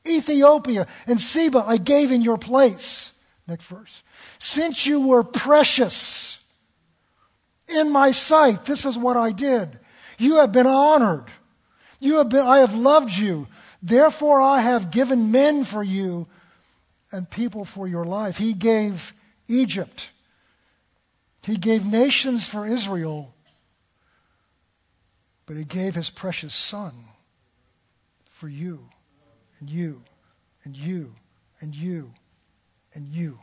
[0.08, 3.12] Ethiopia and Seba I gave in your place.
[3.48, 4.04] Next verse.
[4.40, 6.46] Since you were precious
[7.68, 9.80] in my sight, this is what I did.
[10.18, 11.26] You have been honored.
[12.00, 13.48] You have been, I have loved you.
[13.82, 16.28] Therefore, I have given men for you
[17.12, 18.38] and people for your life.
[18.38, 19.14] He gave
[19.48, 20.12] Egypt,
[21.44, 23.34] He gave nations for Israel,
[25.46, 26.94] but He gave His precious Son
[28.26, 28.90] for you
[29.60, 30.02] and you
[30.64, 31.14] and you
[31.62, 32.12] and you
[32.94, 33.40] and you.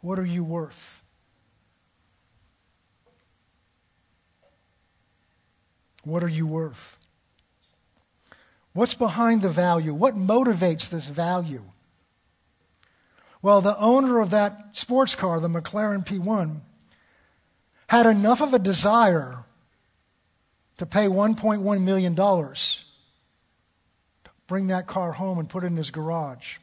[0.00, 1.02] What are you worth?
[6.04, 6.96] What are you worth?
[8.72, 9.94] What's behind the value?
[9.94, 11.64] What motivates this value?
[13.40, 16.60] Well, the owner of that sports car, the McLaren P1,
[17.88, 19.44] had enough of a desire
[20.76, 22.54] to pay $1.1 million to
[24.46, 26.58] bring that car home and put it in his garage.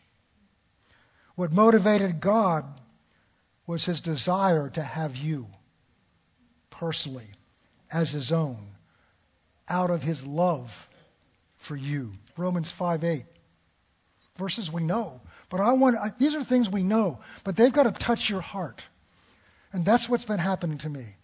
[1.35, 2.65] What motivated God
[3.67, 5.47] was his desire to have you
[6.69, 7.31] personally
[7.91, 8.57] as his own
[9.67, 10.89] out of his love
[11.65, 12.11] for you.
[12.37, 13.25] Romans 5 8.
[14.37, 15.21] Verses we know.
[15.49, 18.41] But I want, I, these are things we know, but they've got to touch your
[18.41, 18.87] heart.
[19.73, 21.15] And that's what's been happening to me.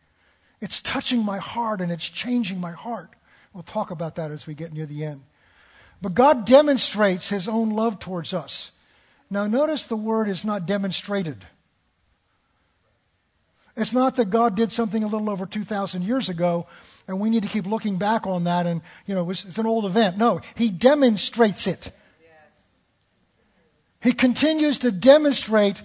[0.60, 3.10] It's touching my heart and it's changing my heart.
[3.54, 5.24] We'll talk about that as we get near the end.
[6.02, 8.72] But God demonstrates his own love towards us.
[9.30, 11.46] Now, notice the word is not demonstrated.
[13.76, 16.68] It's not that God did something a little over 2,000 years ago
[17.08, 19.66] and we need to keep looking back on that and, you know, it's, it's an
[19.66, 20.18] old event.
[20.18, 21.92] No, he demonstrates it.
[24.02, 25.82] He continues to demonstrate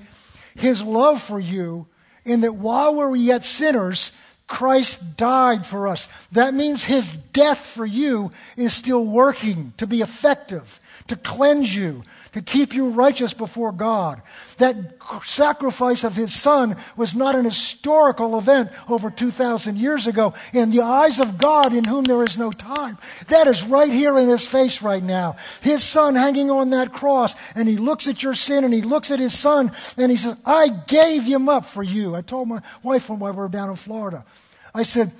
[0.55, 1.87] his love for you
[2.25, 4.11] in that while we were yet sinners,
[4.47, 6.09] Christ died for us.
[6.33, 12.03] That means his death for you is still working to be effective, to cleanse you,
[12.37, 14.21] to keep you righteous before God.
[14.59, 14.77] That
[15.25, 20.35] sacrifice of his son was not an historical event over 2,000 years ago.
[20.53, 24.19] In the eyes of God, in whom there is no time, that is right here
[24.19, 25.37] in his face right now.
[25.63, 29.11] His son hanging on that cross, and he looks at your sin and he looks
[29.11, 32.15] at his son and he says, I gave him up for you.
[32.15, 34.27] I told my wife when we were down in Florida,
[34.75, 35.11] I said,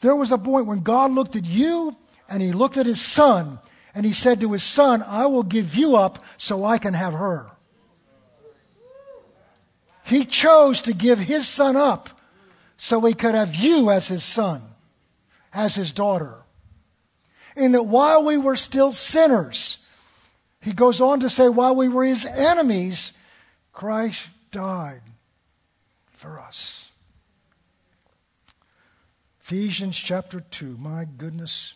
[0.00, 1.94] there was a point when God looked at you
[2.28, 3.60] and he looked at his son
[3.94, 7.14] and he said to his son, I will give you up so I can have
[7.14, 7.50] her.
[10.04, 12.10] He chose to give his son up
[12.76, 14.62] so he could have you as his son,
[15.52, 16.34] as his daughter.
[17.56, 19.84] In that while we were still sinners,
[20.64, 23.12] He goes on to say, while we were his enemies,
[23.74, 25.02] Christ died
[26.10, 26.90] for us.
[29.42, 30.78] Ephesians chapter 2.
[30.78, 31.74] My goodness.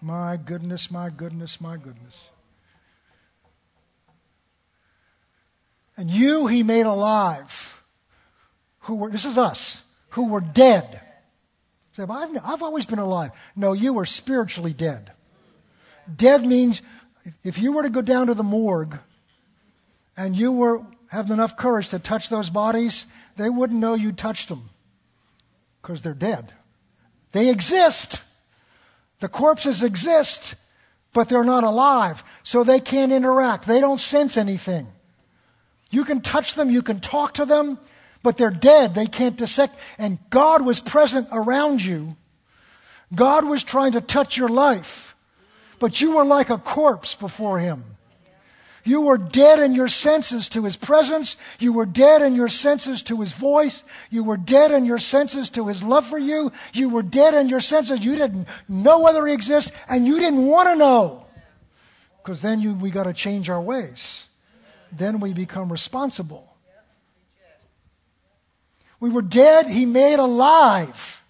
[0.00, 2.30] My goodness, my goodness, my goodness.
[5.96, 7.82] And you he made alive,
[8.80, 11.00] who were, this is us, who were dead.
[11.92, 13.30] Say, well, I've, I've always been alive.
[13.54, 15.12] No, you were spiritually dead.
[16.14, 16.82] Dead means
[17.42, 18.98] if you were to go down to the morgue
[20.16, 23.06] and you were having enough courage to touch those bodies,
[23.36, 24.68] they wouldn't know you touched them
[25.80, 26.52] because they're dead.
[27.32, 28.22] They exist.
[29.20, 30.54] The corpses exist,
[31.12, 33.66] but they're not alive, so they can't interact.
[33.66, 34.86] They don't sense anything.
[35.90, 37.78] You can touch them, you can talk to them,
[38.22, 38.94] but they're dead.
[38.94, 39.76] They can't dissect.
[39.98, 42.16] And God was present around you.
[43.14, 45.14] God was trying to touch your life,
[45.78, 47.84] but you were like a corpse before Him.
[48.86, 51.36] You were dead in your senses to his presence.
[51.58, 53.82] You were dead in your senses to his voice.
[54.10, 56.52] You were dead in your senses to his love for you.
[56.72, 58.04] You were dead in your senses.
[58.04, 61.26] You didn't know whether he exists and you didn't want to know.
[62.22, 64.28] Because then you, we got to change our ways.
[64.92, 66.56] Then we become responsible.
[69.00, 71.24] We were dead, he made alive.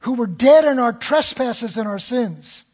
[0.00, 2.66] Who were dead in our trespasses and our sins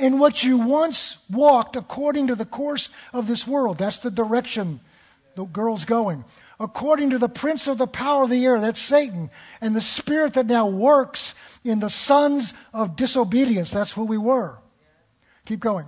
[0.00, 3.78] in which you once walked according to the course of this world.
[3.78, 4.80] That's the direction
[5.36, 6.24] the girl's going.
[6.58, 10.34] According to the prince of the power of the air, that's Satan, and the spirit
[10.34, 11.34] that now works
[11.64, 13.70] in the sons of disobedience.
[13.70, 14.58] That's who we were.
[15.44, 15.86] Keep going.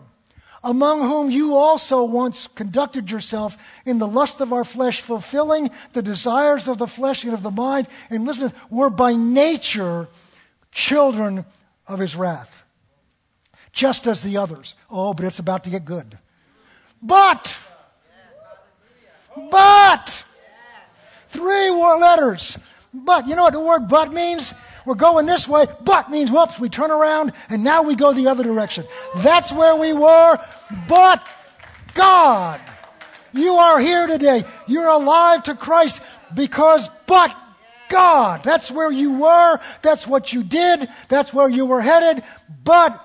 [0.64, 6.02] Among whom you also once conducted yourself in the lust of our flesh, fulfilling the
[6.02, 7.88] desires of the flesh and of the mind.
[8.10, 10.08] And listen, were by nature
[10.70, 11.44] children
[11.88, 12.64] of his wrath
[13.72, 14.74] just as the others.
[14.90, 16.18] Oh, but it's about to get good.
[17.02, 17.58] But,
[19.50, 20.24] but,
[21.28, 22.58] three more letters.
[22.94, 24.54] But, you know what the word but means?
[24.84, 28.26] We're going this way, but means whoops, we turn around and now we go the
[28.26, 28.84] other direction.
[29.18, 30.38] That's where we were,
[30.88, 31.26] but
[31.94, 32.60] God.
[33.32, 34.44] You are here today.
[34.66, 36.02] You're alive to Christ
[36.34, 37.34] because but
[37.88, 38.42] God.
[38.42, 39.60] That's where you were.
[39.82, 40.88] That's what you did.
[41.08, 42.24] That's where you were headed.
[42.64, 43.02] But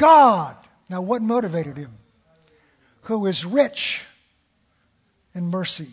[0.00, 0.56] God.
[0.88, 1.90] Now, what motivated him?
[3.02, 4.04] Who is rich
[5.34, 5.88] in mercy.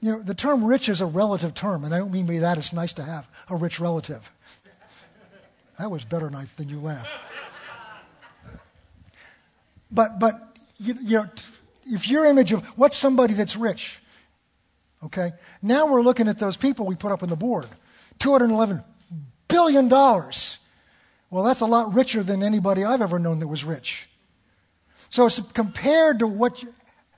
[0.00, 2.58] You know, the term rich is a relative term, and I don't mean by that
[2.58, 4.30] it's nice to have a rich relative.
[5.78, 7.10] That was better than you laughed.
[9.90, 11.28] But, but you, you know,
[11.86, 14.02] if your image of what's somebody that's rich,
[15.04, 15.32] okay?
[15.62, 17.66] Now we're looking at those people we put up on the board.
[18.18, 18.84] $211
[19.48, 19.88] billion.
[21.30, 24.08] Well, that's a lot richer than anybody I've ever known that was rich.
[25.10, 26.62] So it's compared to what,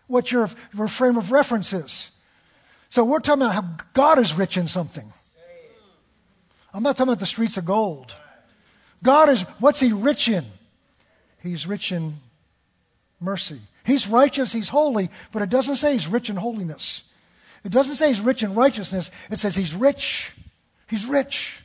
[0.07, 2.11] what your, your frame of reference is.
[2.89, 5.13] So we're talking about how God is rich in something.
[6.75, 8.15] I'm not talking about the streets of gold.
[9.03, 10.45] God is, what's He rich in?
[11.43, 12.15] He's rich in
[13.21, 13.61] mercy.
[13.85, 17.05] He's righteous, He's holy, but it doesn't say He's rich in holiness.
[17.65, 19.11] It doesn't say He's rich in righteousness.
[19.31, 20.33] It says He's rich.
[20.89, 21.63] He's rich.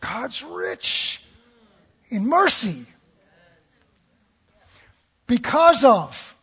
[0.00, 1.23] God's rich
[2.08, 2.86] in mercy.
[5.26, 6.36] Because of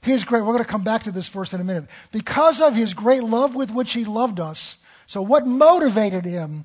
[0.00, 1.84] his great, we're going to come back to this verse in a minute.
[2.10, 4.82] Because of his great love with which he loved us.
[5.06, 6.64] So, what motivated him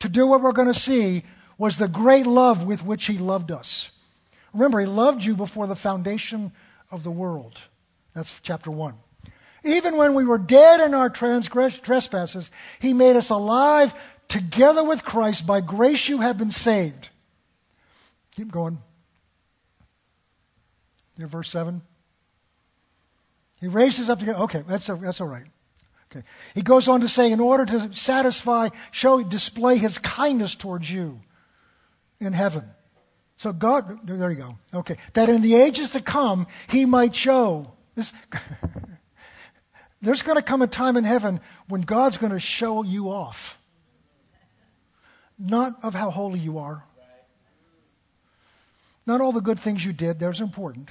[0.00, 1.22] to do what we're going to see
[1.56, 3.92] was the great love with which he loved us.
[4.52, 6.52] Remember, he loved you before the foundation
[6.90, 7.60] of the world.
[8.14, 8.94] That's chapter 1.
[9.64, 13.94] Even when we were dead in our transgress- trespasses, he made us alive
[14.28, 15.46] together with Christ.
[15.46, 17.10] By grace you have been saved.
[18.36, 18.78] Keep going.
[21.16, 21.82] Near verse 7.
[23.60, 25.46] He raises up to Okay, that's, a, that's all right.
[26.10, 26.26] Okay.
[26.54, 31.20] He goes on to say, in order to satisfy, show, display his kindness towards you
[32.20, 32.64] in heaven.
[33.36, 34.58] So God, there you go.
[34.72, 34.96] Okay.
[35.14, 37.72] That in the ages to come, he might show.
[37.94, 38.12] This,
[40.02, 43.58] there's going to come a time in heaven when God's going to show you off.
[45.38, 46.84] Not of how holy you are,
[49.06, 50.88] not all the good things you did, those are important.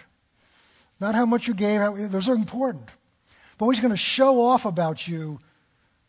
[0.99, 2.89] Not how much you gave, those are important.
[3.57, 5.39] But what he's going to show off about you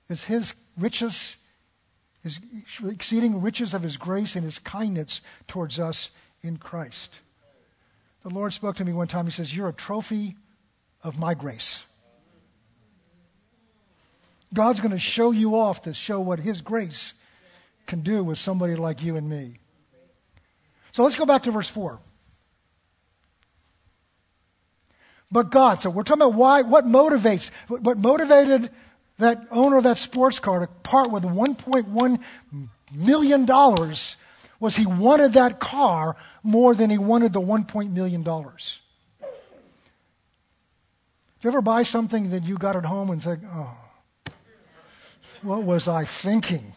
[0.09, 1.37] is his riches,
[2.23, 2.41] his
[2.87, 6.11] exceeding riches of his grace and his kindness towards us
[6.43, 7.21] in Christ.
[8.23, 9.27] The Lord spoke to me one time.
[9.27, 10.37] He says, You're a trophy
[11.03, 11.87] of my grace.
[14.53, 17.15] God's going to show you off to show what his grace
[17.87, 19.57] can do with somebody like you and me.
[20.95, 21.99] So let's go back to verse 4.
[25.28, 28.70] But God, so we're talking about why, what motivates, what motivated
[29.18, 32.20] that owner of that sports car to part with $1.1
[32.95, 33.45] million
[34.61, 36.14] was he wanted that car
[36.45, 38.22] more than he wanted the $1 million.
[38.22, 38.30] Do
[41.40, 43.76] you ever buy something that you got at home and think, oh,
[45.42, 46.72] what was I thinking?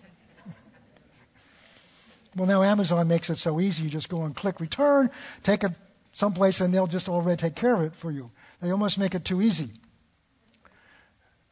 [2.38, 3.84] Well, now Amazon makes it so easy.
[3.84, 5.10] You just go and click return,
[5.44, 5.72] take it
[6.14, 8.30] someplace, and they'll just already take care of it for you.
[8.62, 9.70] They almost make it too easy.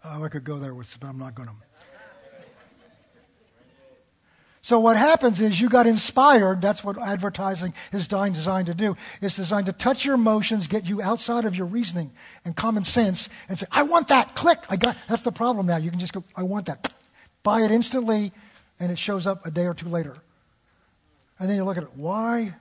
[0.04, 1.56] Oh, I could go there with, but I'm not going to.
[4.62, 6.60] So what happens is you got inspired.
[6.60, 8.98] That's what advertising is designed to do.
[9.22, 12.12] It's designed to touch your emotions, get you outside of your reasoning
[12.44, 14.66] and common sense, and say, "I want that." Click.
[14.68, 14.98] I got.
[15.08, 15.78] That's the problem now.
[15.78, 16.92] You can just go, "I want that."
[17.44, 18.34] Buy it instantly,
[18.80, 20.16] and it shows up a day or two later.
[21.40, 21.96] And then you look at it.
[21.96, 22.56] Why?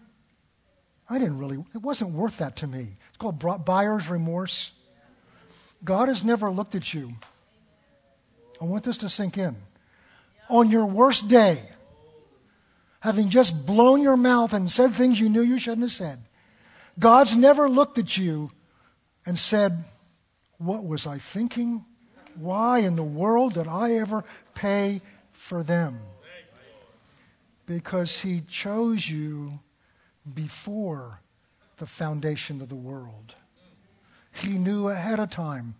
[1.09, 1.63] I didn't really.
[1.75, 2.89] It wasn't worth that to me.
[3.09, 4.73] It's called buyer's remorse.
[5.85, 7.11] God has never looked at you.
[8.61, 9.57] I want this to sink in.
[10.49, 11.63] On your worst day,
[13.01, 16.19] having just blown your mouth and said things you knew you shouldn't have said,
[16.99, 18.51] God's never looked at you
[19.27, 19.85] and said,
[20.59, 21.85] What was I thinking?
[22.37, 25.99] Why in the world did I ever pay for them?
[27.67, 29.61] Because He chose you
[30.35, 31.21] before
[31.77, 33.35] the foundation of the world.
[34.33, 35.75] He knew ahead of time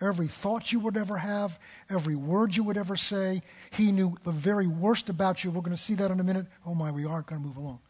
[0.00, 3.42] every thought you would ever have, every word you would ever say.
[3.70, 5.50] He knew the very worst about you.
[5.50, 6.46] We're going to see that in a minute.
[6.64, 7.80] Oh my, we aren't going to move along.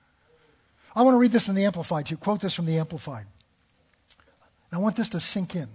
[0.95, 2.11] I want to read this in the Amplified.
[2.11, 3.27] You quote this from the Amplified.
[4.73, 5.69] I want this to sink in.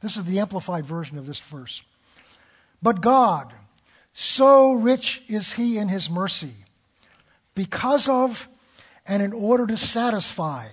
[0.00, 1.82] This is the Amplified version of this verse.
[2.82, 3.52] But God,
[4.12, 6.52] so rich is He in His mercy,
[7.58, 8.48] because of
[9.04, 10.68] and in order to satisfy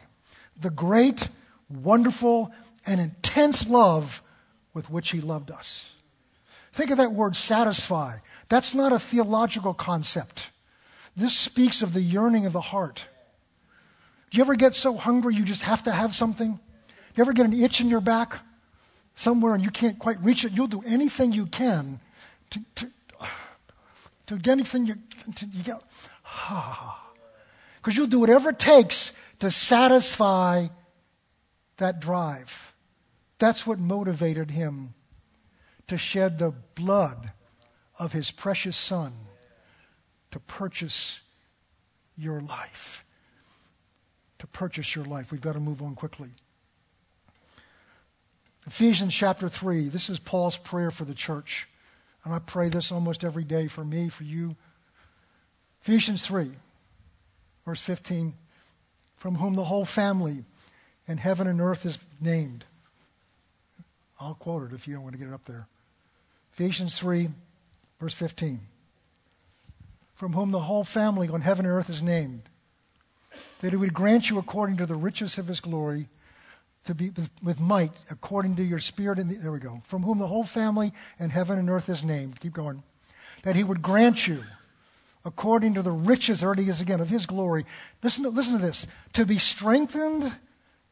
[0.62, 1.30] the great,
[1.68, 2.54] wonderful,
[2.86, 4.22] and intense love
[4.76, 5.94] with which He loved us.
[6.72, 8.20] Think of that word satisfy.
[8.50, 10.52] That's not a theological concept.
[11.18, 13.08] This speaks of the yearning of the heart.
[14.30, 16.52] Do you ever get so hungry you just have to have something?
[16.52, 16.60] Do
[17.16, 18.42] you ever get an itch in your back
[19.16, 20.52] somewhere and you can't quite reach it?
[20.52, 22.00] You'll do anything you can
[22.52, 22.92] to, to,
[24.28, 24.98] to get anything you,
[25.36, 25.82] to, you get.
[27.78, 30.70] Because you'll do whatever it takes to satisfy
[31.78, 32.74] that drive.
[33.38, 34.96] That's what motivated him
[35.86, 37.32] to shed the blood
[38.00, 39.14] of his precious son
[40.32, 41.22] to purchase
[42.18, 43.06] your life.
[44.40, 45.32] To purchase your life.
[45.32, 46.30] We've got to move on quickly.
[48.66, 49.90] Ephesians chapter 3.
[49.90, 51.68] This is Paul's prayer for the church.
[52.24, 54.56] And I pray this almost every day for me, for you.
[55.86, 56.50] Ephesians 3,
[57.64, 58.34] verse 15.
[59.18, 60.44] From whom the whole family
[61.08, 62.66] in heaven and earth is named.
[64.20, 65.68] I'll quote it if you don't want to get it up there.
[66.54, 67.30] Ephesians 3,
[68.00, 68.62] verse 15.
[70.16, 72.42] From whom the whole family on heaven and earth is named,
[73.62, 76.08] that he would grant you according to the riches of his glory
[76.86, 79.20] to be with, with might, according to your spirit.
[79.20, 79.84] In the, there we go.
[79.86, 82.40] From whom the whole family in heaven and earth is named.
[82.40, 82.82] Keep going.
[83.44, 84.46] That he would grant you
[85.26, 87.66] according to the riches, there it is again, of his glory.
[88.04, 88.86] Listen to, listen to this.
[89.14, 90.34] To be strengthened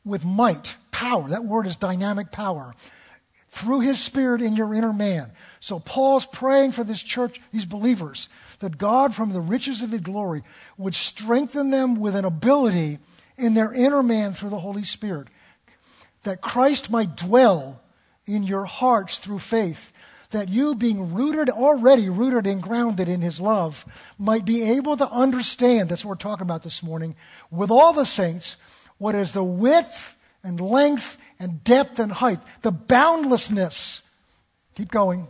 [0.04, 1.30] with might, power.
[1.30, 2.74] That word is dynamic power
[3.50, 5.32] through his spirit in your inner man.
[5.60, 8.28] So Paul's praying for this church, these believers,
[8.60, 10.42] that God from the riches of his glory
[10.78, 12.98] would strengthen them with an ability
[13.38, 15.28] in their inner man through the Holy Spirit.
[16.24, 17.80] That Christ might dwell
[18.26, 19.94] in your hearts through faith.
[20.34, 23.86] That you, being rooted, already rooted and grounded in his love,
[24.18, 27.16] might be able to understand, that's what we're talking about this morning,
[27.52, 28.58] with all the saints,
[28.98, 34.10] what is the width and length and depth and height, the boundlessness,
[34.76, 35.28] keep going,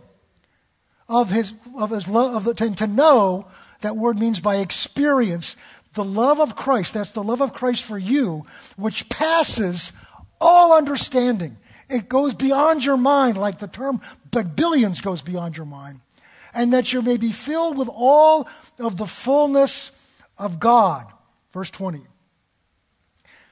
[1.10, 3.46] of his, of his love, of the, to know,
[3.82, 5.58] that word means by experience,
[5.96, 8.46] the love of Christ, that's the love of Christ for you,
[8.78, 9.92] which passes
[10.40, 11.58] all understanding.
[11.94, 16.00] It goes beyond your mind, like the term but billions goes beyond your mind.
[16.52, 19.92] And that you may be filled with all of the fullness
[20.38, 21.06] of God.
[21.52, 22.02] Verse 20.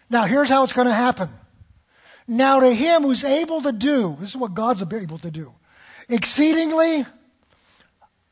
[0.10, 1.30] Now, here's how it's going to happen.
[2.28, 5.54] Now, to him who's able to do, this is what God's able to do,
[6.10, 7.06] exceedingly,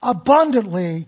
[0.01, 1.05] abundantly,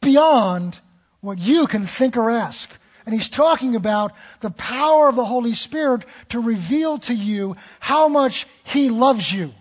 [0.00, 0.80] beyond
[1.20, 2.70] what you can think or ask.
[3.10, 8.06] And he's talking about the power of the Holy Spirit to reveal to you how
[8.06, 9.52] much he loves you.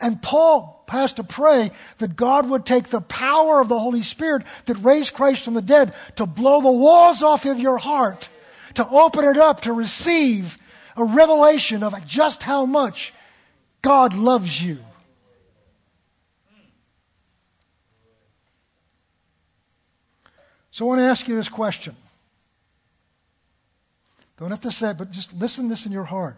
[0.00, 4.46] And Paul has to pray that God would take the power of the Holy Spirit
[4.64, 8.30] that raised Christ from the dead to blow the walls off of your heart,
[8.72, 10.56] to open it up to receive
[10.96, 13.12] a revelation of just how much
[13.82, 14.78] God loves you.
[20.70, 21.94] So I want to ask you this question.
[24.44, 26.36] Don't have to say it, but just listen this in your heart.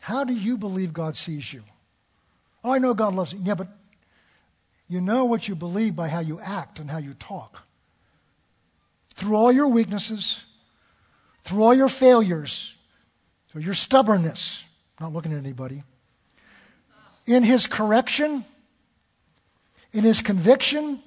[0.00, 1.62] How do you believe God sees you?
[2.64, 3.38] Oh, I know God loves you.
[3.44, 3.68] Yeah, but
[4.88, 7.64] you know what you believe by how you act and how you talk.
[9.14, 10.44] Through all your weaknesses,
[11.44, 12.74] through all your failures,
[13.50, 14.64] through your stubbornness,
[15.00, 15.84] not looking at anybody,
[17.24, 18.44] in His correction,
[19.92, 21.04] in His conviction,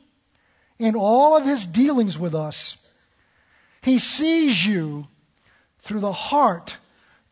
[0.80, 2.78] in all of His dealings with us,
[3.82, 5.08] He sees you
[5.86, 6.80] through the heart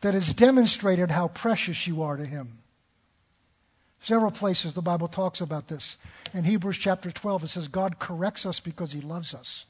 [0.00, 2.58] that has demonstrated how precious you are to Him.
[4.00, 5.96] Several places the Bible talks about this.
[6.32, 9.66] In Hebrews chapter 12, it says, God corrects us because he loves us.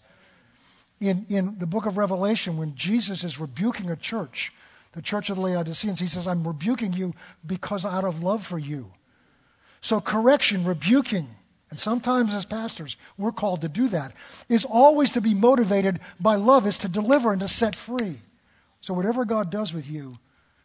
[1.01, 4.53] In, in the book of Revelation, when Jesus is rebuking a church,
[4.93, 7.15] the church of the Laodiceans, he says, I'm rebuking you
[7.47, 8.91] because out of love for you.
[9.81, 11.29] So, correction, rebuking,
[11.71, 14.15] and sometimes as pastors, we're called to do that,
[14.49, 18.19] is always to be motivated by love, is to deliver and to set free.
[18.85, 20.19] So, whatever God does with you,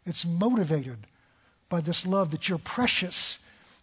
[0.04, 0.98] it's motivated
[1.70, 3.38] by this love that you're precious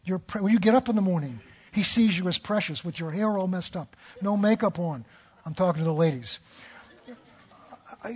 [0.08, 1.40] you're pre- when you get up in the morning,
[1.72, 5.06] he sees you as precious with your hair all messed up, no makeup on.
[5.44, 6.38] I'm talking to the ladies.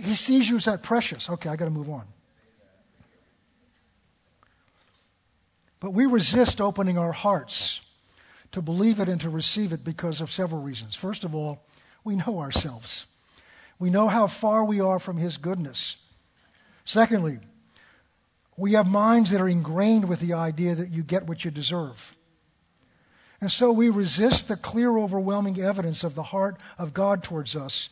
[0.00, 1.28] He sees you as that precious.
[1.28, 2.04] Okay, I got to move on.
[5.80, 7.84] But we resist opening our hearts
[8.52, 10.94] to believe it and to receive it because of several reasons.
[10.94, 11.64] First of all,
[12.04, 13.06] we know ourselves.
[13.80, 15.96] We know how far we are from His goodness.
[16.84, 17.38] Secondly,
[18.56, 22.16] we have minds that are ingrained with the idea that you get what you deserve.
[23.40, 27.88] And so we resist the clear, overwhelming evidence of the heart of God towards us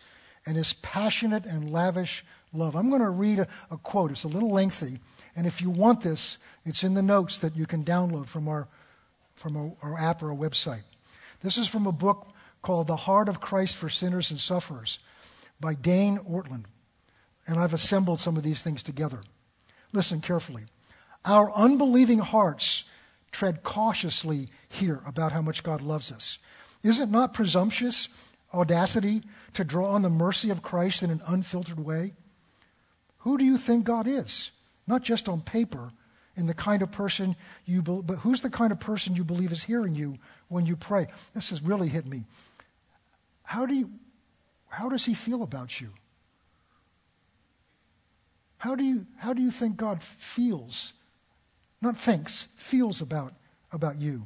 [0.47, 2.77] and his passionate and lavish love.
[2.77, 4.11] I'm going to read a, a, quote.
[4.11, 4.99] It's a little lengthy.
[5.35, 8.69] And if you want this, it's in the notes that you can download from our,
[9.35, 10.83] from our, our app or our website.
[11.43, 12.29] This is from a book
[12.63, 14.99] called The Heart of Christ for Sinners and Sufferers
[15.59, 16.65] by Dane Ortlund.
[17.51, 19.23] And I've assembled some of these things together.
[19.93, 20.63] Listen carefully.
[21.25, 22.85] Our unbelieving hearts
[23.33, 26.39] tread cautiously here about how much God loves us.
[26.85, 28.09] Is it not presumptuous
[28.55, 29.23] audacity
[29.55, 32.13] to draw on the mercy of Christ in an unfiltered way?
[33.19, 34.53] Who do you think God is?
[34.87, 35.91] Not just on paper,
[36.37, 37.35] in the kind of person
[37.67, 40.15] you, be- but who's the kind of person you believe is hearing you
[40.47, 41.09] when you pray?
[41.35, 42.23] This has really hit me.
[43.43, 43.91] How do you,
[44.69, 45.91] how does he feel about you?
[48.61, 50.93] How do you, how do you think God feels?
[51.81, 53.33] Not thinks, feels about,
[53.73, 54.23] about you.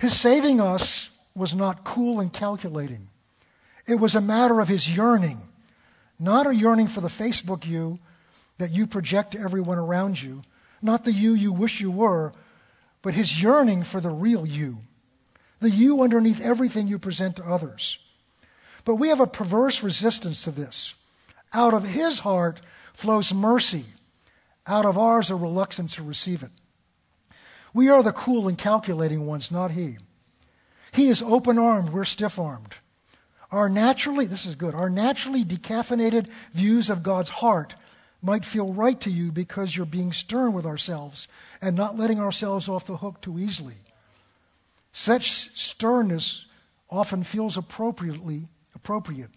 [0.00, 3.06] His saving us was not cool and calculating.
[3.86, 5.42] It was a matter of his yearning,
[6.18, 8.00] not a yearning for the Facebook you
[8.58, 10.42] that you project to everyone around you,
[10.82, 12.32] not the you you wish you were,
[13.00, 14.78] but his yearning for the real you,
[15.60, 17.98] the you underneath everything you present to others.
[18.84, 20.94] But we have a perverse resistance to this.
[21.52, 22.60] Out of his heart
[22.92, 23.84] flows mercy,
[24.66, 26.50] out of ours a reluctance to receive it.
[27.72, 29.96] We are the cool and calculating ones, not he.
[30.92, 32.76] He is open armed, we're stiff armed.
[33.50, 37.74] Our naturally, this is good, our naturally decaffeinated views of God's heart
[38.22, 41.26] might feel right to you because you're being stern with ourselves
[41.60, 43.76] and not letting ourselves off the hook too easily.
[44.92, 46.46] Such sternness
[46.90, 49.30] often feels appropriately appropriate.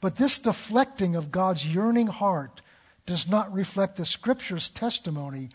[0.00, 2.60] But this deflecting of God's yearning heart
[3.06, 5.50] does not reflect the Scripture's testimony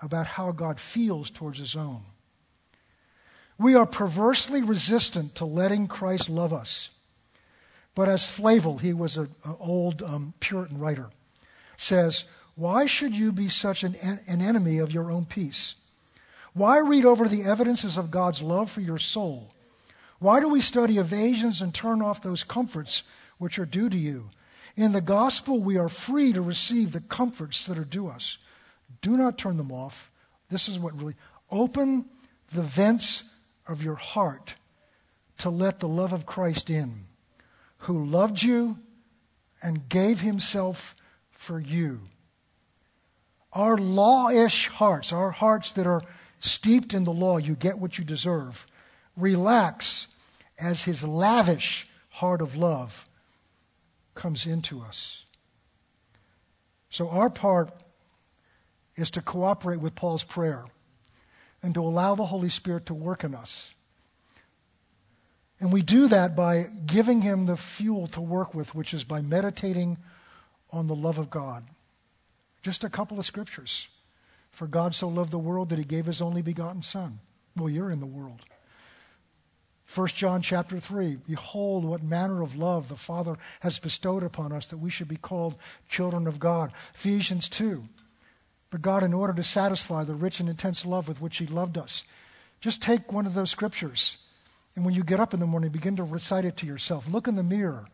[0.00, 2.00] about how God feels towards his own.
[3.58, 6.90] We are perversely resistant to letting Christ love us.
[7.94, 9.28] But as Flavel, he was an
[9.60, 11.10] old um, Puritan writer,
[11.76, 12.24] says,
[12.56, 15.76] Why should you be such an, an enemy of your own peace?
[16.52, 19.52] Why read over the evidences of God's love for your soul?
[20.18, 23.02] Why do we study evasions and turn off those comforts
[23.38, 24.30] which are due to you?
[24.76, 28.38] In the gospel, we are free to receive the comforts that are due us.
[29.02, 30.10] Do not turn them off.
[30.48, 31.14] This is what really
[31.50, 32.06] open
[32.52, 33.24] the vents
[33.66, 34.56] of your heart
[35.38, 37.06] to let the love of Christ in,
[37.78, 38.78] who loved you
[39.62, 40.94] and gave himself
[41.30, 42.00] for you.
[43.52, 46.02] Our lawish hearts, our hearts that are
[46.40, 48.66] steeped in the law, you get what you deserve,
[49.16, 50.08] relax
[50.58, 53.06] as his lavish heart of love
[54.14, 55.26] comes into us.
[56.90, 57.72] So our part
[58.96, 60.64] is to cooperate with Paul's prayer
[61.62, 63.74] and to allow the Holy Spirit to work in us.
[65.60, 69.20] And we do that by giving Him the fuel to work with, which is by
[69.20, 69.98] meditating
[70.70, 71.64] on the love of God.
[72.62, 73.88] Just a couple of scriptures.
[74.50, 77.18] For God so loved the world that He gave His only begotten Son.
[77.56, 78.42] Well, you're in the world.
[79.92, 84.66] 1 John chapter 3 Behold, what manner of love the Father has bestowed upon us
[84.68, 85.56] that we should be called
[85.88, 86.72] children of God.
[86.94, 87.82] Ephesians 2
[88.70, 91.76] But God, in order to satisfy the rich and intense love with which He loved
[91.76, 92.04] us,
[92.60, 94.18] just take one of those scriptures,
[94.74, 97.06] and when you get up in the morning, begin to recite it to yourself.
[97.08, 97.84] Look in the mirror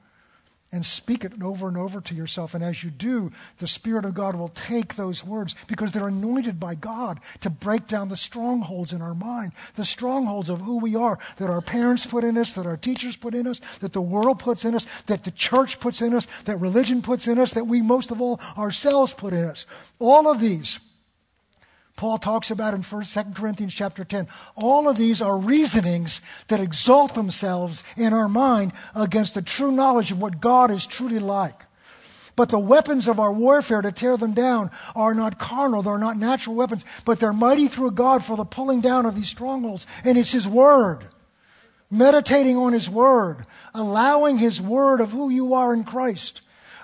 [0.73, 2.55] and speak it over and over to yourself.
[2.55, 6.61] And as you do, the Spirit of God will take those words because they're anointed
[6.61, 10.95] by God to break down the strongholds in our mind, the strongholds of who we
[10.95, 14.01] are that our parents put in us, that our teachers put in us, that the
[14.01, 17.55] world puts in us, that the church puts in us, that religion puts in us,
[17.55, 19.67] that we most of all ourselves put in us.
[19.99, 20.79] All of these
[22.01, 24.27] Paul talks about in 1 2 Corinthians chapter 10.
[24.57, 30.11] All of these are reasonings that exalt themselves in our mind against the true knowledge
[30.11, 31.67] of what God is truly like.
[32.37, 36.17] But the weapons of our warfare to tear them down are not carnal, they're not
[36.17, 39.87] natural weapons, but they're mighty through God for the pulling down of these strongholds.
[40.03, 41.05] And it's His Word.
[41.91, 43.45] Meditating on His Word,
[43.75, 46.41] allowing His Word of who you are in Christ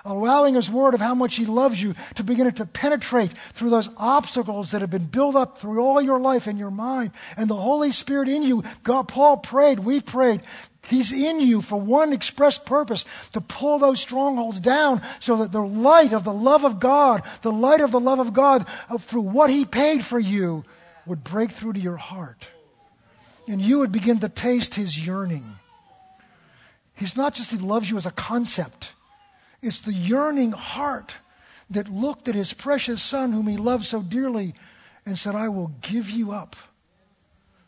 [0.07, 3.89] allowing His Word of how much He loves you to begin to penetrate through those
[3.97, 7.11] obstacles that have been built up through all your life and your mind.
[7.35, 10.41] And the Holy Spirit in you, God, Paul prayed, we've prayed,
[10.87, 13.03] He's in you for one express purpose
[13.33, 17.51] to pull those strongholds down so that the light of the love of God, the
[17.51, 20.63] light of the love of God uh, through what He paid for you,
[21.05, 22.47] would break through to your heart.
[23.47, 25.43] And you would begin to taste His yearning.
[26.95, 28.93] He's not just He loves you as a concept,
[29.61, 31.17] it's the yearning heart
[31.69, 34.53] that looked at his precious son, whom he loved so dearly,
[35.05, 36.55] and said, I will give you up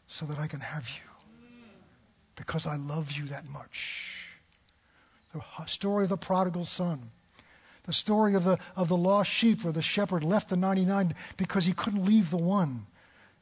[0.07, 1.09] so that I can have you
[2.35, 4.29] because I love you that much.
[5.33, 7.11] The story of the prodigal son.
[7.83, 11.65] The story of the, of the lost sheep where the shepherd left the 99 because
[11.65, 12.87] he couldn't leave the one.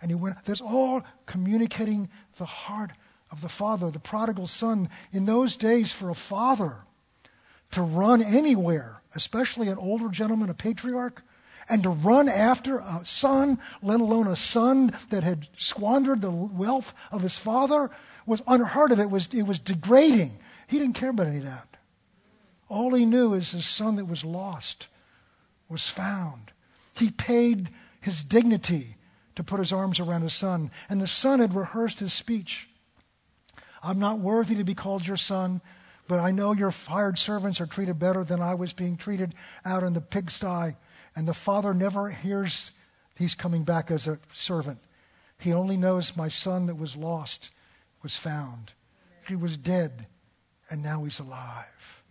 [0.02, 2.92] And he went, there's all communicating the heart
[3.32, 4.90] of the father, the prodigal son.
[5.12, 6.78] In those days, for a father,
[7.72, 11.24] to run anywhere, especially an older gentleman, a patriarch,
[11.70, 16.94] and to run after a son, let alone a son that had squandered the wealth
[17.12, 17.92] of his father,
[18.26, 19.00] was unheard of.
[19.00, 20.38] It was, it was degrading.
[20.68, 21.78] He didn't care about any of that.
[22.70, 24.88] All he knew is his son that was lost
[25.70, 26.52] was found.
[26.96, 27.70] He paid
[28.02, 28.98] his dignity
[29.36, 32.70] to put his arms around his son, and the son had rehearsed his speech.
[33.84, 35.62] I'm not worthy to be called your son,
[36.08, 39.36] but I know your hired servants are treated better than I was being treated
[39.66, 40.76] out in the pigsty.
[41.16, 42.72] And the father never hears
[43.18, 44.80] he's coming back as a servant.
[45.40, 47.52] He only knows my son that was lost
[48.02, 48.74] was found.
[49.28, 50.08] He was dead,
[50.70, 52.04] and now he's alive.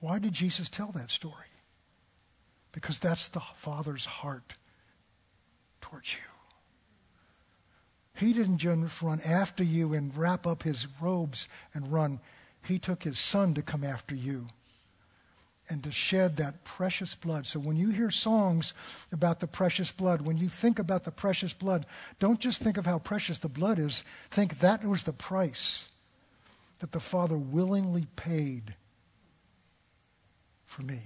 [0.00, 1.34] Why did Jesus tell that story?
[2.72, 4.54] Because that's the Father's heart
[5.80, 6.20] towards you.
[8.16, 12.20] He didn't just run after you and wrap up his robes and run.
[12.64, 14.46] He took his son to come after you
[15.68, 17.46] and to shed that precious blood.
[17.46, 18.74] So when you hear songs
[19.12, 21.86] about the precious blood, when you think about the precious blood,
[22.18, 24.02] don't just think of how precious the blood is.
[24.30, 25.88] Think that was the price
[26.80, 28.74] that the Father willingly paid
[30.66, 31.00] for me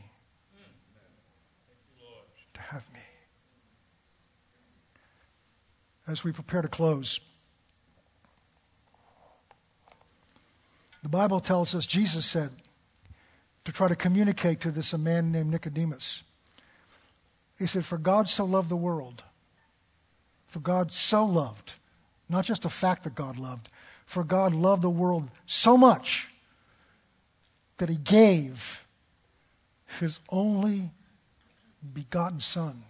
[2.54, 3.00] to have me.
[6.06, 7.20] As we prepare to close,
[11.08, 12.50] The Bible tells us, Jesus said,
[13.64, 16.22] to try to communicate to this a man named Nicodemus.
[17.58, 19.24] He said, For God so loved the world.
[20.48, 21.72] For God so loved,
[22.28, 23.70] not just a fact that God loved,
[24.04, 26.28] for God loved the world so much
[27.78, 28.86] that he gave
[29.98, 30.90] his only
[31.94, 32.82] begotten Son,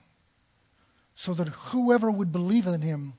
[1.14, 3.12] so that whoever would believe in him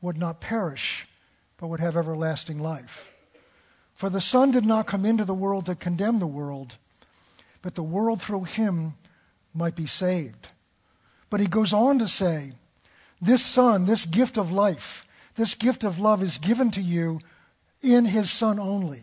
[0.00, 1.08] would not perish,
[1.56, 3.09] but would have everlasting life.
[4.00, 6.76] For the Son did not come into the world to condemn the world,
[7.60, 8.94] but the world through him
[9.52, 10.48] might be saved.
[11.28, 12.52] But he goes on to say,
[13.20, 17.20] This Son, this gift of life, this gift of love is given to you
[17.82, 19.02] in his Son only.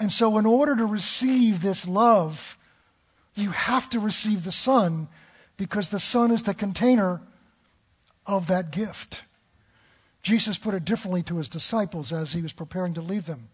[0.00, 2.58] And so, in order to receive this love,
[3.36, 5.06] you have to receive the Son
[5.56, 7.20] because the Son is the container
[8.26, 9.22] of that gift.
[10.24, 13.50] Jesus put it differently to his disciples as he was preparing to leave them.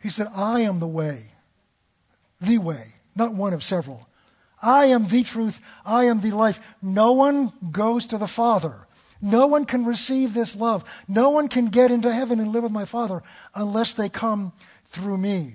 [0.00, 1.26] He said, I am the way,
[2.40, 4.08] the way, not one of several.
[4.62, 5.60] I am the truth.
[5.84, 6.60] I am the life.
[6.80, 8.86] No one goes to the Father.
[9.20, 10.84] No one can receive this love.
[11.08, 13.22] No one can get into heaven and live with my Father
[13.54, 14.52] unless they come
[14.86, 15.54] through me.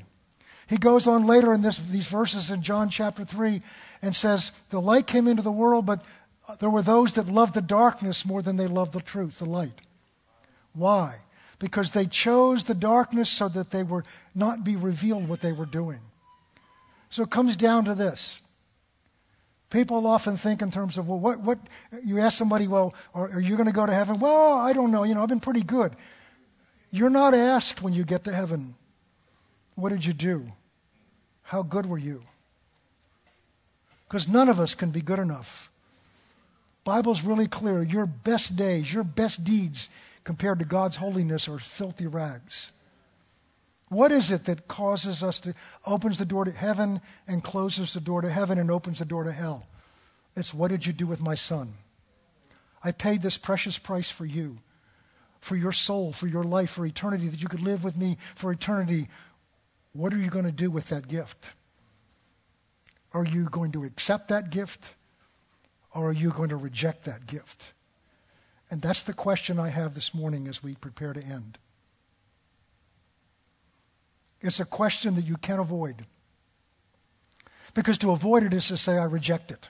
[0.67, 3.61] He goes on later in this, these verses in John chapter 3
[4.01, 6.03] and says, The light came into the world, but
[6.47, 9.45] Uh, there were those that loved the darkness more than they loved the truth, the
[9.45, 9.81] light.
[10.73, 11.17] Why?
[11.59, 15.65] Because they chose the darkness so that they would not be revealed what they were
[15.65, 15.99] doing.
[17.09, 18.41] So it comes down to this.
[19.69, 21.59] People often think in terms of, well, what, what,
[22.05, 24.19] you ask somebody, well, are, are you going to go to heaven?
[24.19, 25.03] Well, I don't know.
[25.03, 25.93] You know, I've been pretty good.
[26.89, 28.75] You're not asked when you get to heaven,
[29.75, 30.45] what did you do?
[31.41, 32.21] How good were you?
[34.07, 35.69] Because none of us can be good enough.
[36.87, 37.83] Bible's really clear.
[37.83, 39.89] Your best days, your best deeds
[40.23, 42.71] compared to God's holiness are filthy rags.
[43.89, 45.53] What is it that causes us to
[45.85, 49.25] opens the door to heaven and closes the door to heaven and opens the door
[49.25, 49.67] to hell?
[50.37, 51.73] It's what did you do with my son?
[52.81, 54.55] I paid this precious price for you,
[55.41, 58.49] for your soul, for your life, for eternity, that you could live with me for
[58.49, 59.09] eternity.
[59.91, 61.51] What are you going to do with that gift?
[63.11, 64.93] Are you going to accept that gift
[65.97, 67.73] or are you going to reject that gift?
[68.69, 71.57] And that's the question I have this morning as we prepare to end.
[74.39, 76.05] It's a question that you can't avoid.
[77.73, 79.69] Because to avoid it is to say, I reject it.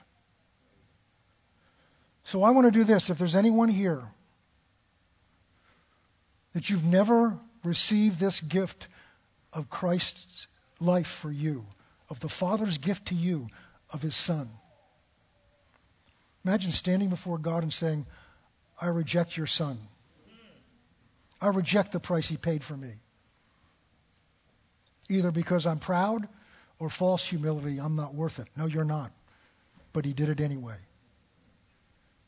[2.24, 3.08] So I want to do this.
[3.08, 4.02] If there's anyone here
[6.52, 8.88] that you've never received this gift
[9.54, 10.46] of Christ's
[10.78, 11.64] life for you,
[12.10, 13.46] of the Father's gift to you
[13.90, 14.48] of His Son,
[16.48, 18.06] imagine standing before God and saying,
[18.80, 19.78] I reject your Son.
[21.40, 22.94] I reject the price He paid for me
[25.08, 26.28] either because I'm proud
[26.78, 28.48] or false humility, I'm not worth it.
[28.56, 29.10] No, you're not.
[29.92, 30.76] But he did it anyway.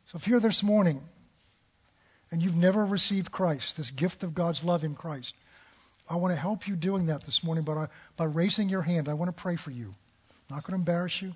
[0.07, 1.03] So if you're this morning
[2.33, 5.37] and you've never received Christ, this gift of God's love in Christ,
[6.09, 9.09] I want to help you doing that this morning by, by raising your hand.
[9.09, 9.93] I want to pray for you.
[10.51, 11.35] I'm not going to embarrass you,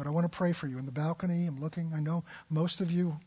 [0.00, 0.78] but I want to pray for you.
[0.78, 1.92] In the balcony, I'm looking.
[1.94, 3.18] I know most of you,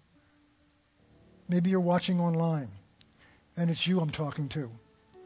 [1.48, 2.70] maybe you're watching online,
[3.56, 4.72] and it's you I'm talking to,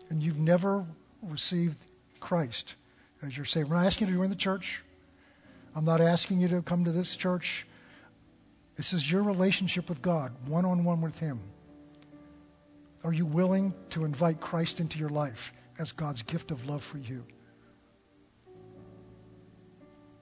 [0.10, 0.86] and you've never
[1.22, 1.86] received
[2.20, 2.76] Christ
[3.26, 3.76] as your Savior.
[3.76, 4.84] I'm not asking you to join the church.
[5.74, 7.66] I'm not asking you to come to this church.
[8.76, 11.39] This is your relationship with God, one on one with Him.
[13.06, 16.98] Are you willing to invite Christ into your life as God's gift of love for
[16.98, 17.24] you?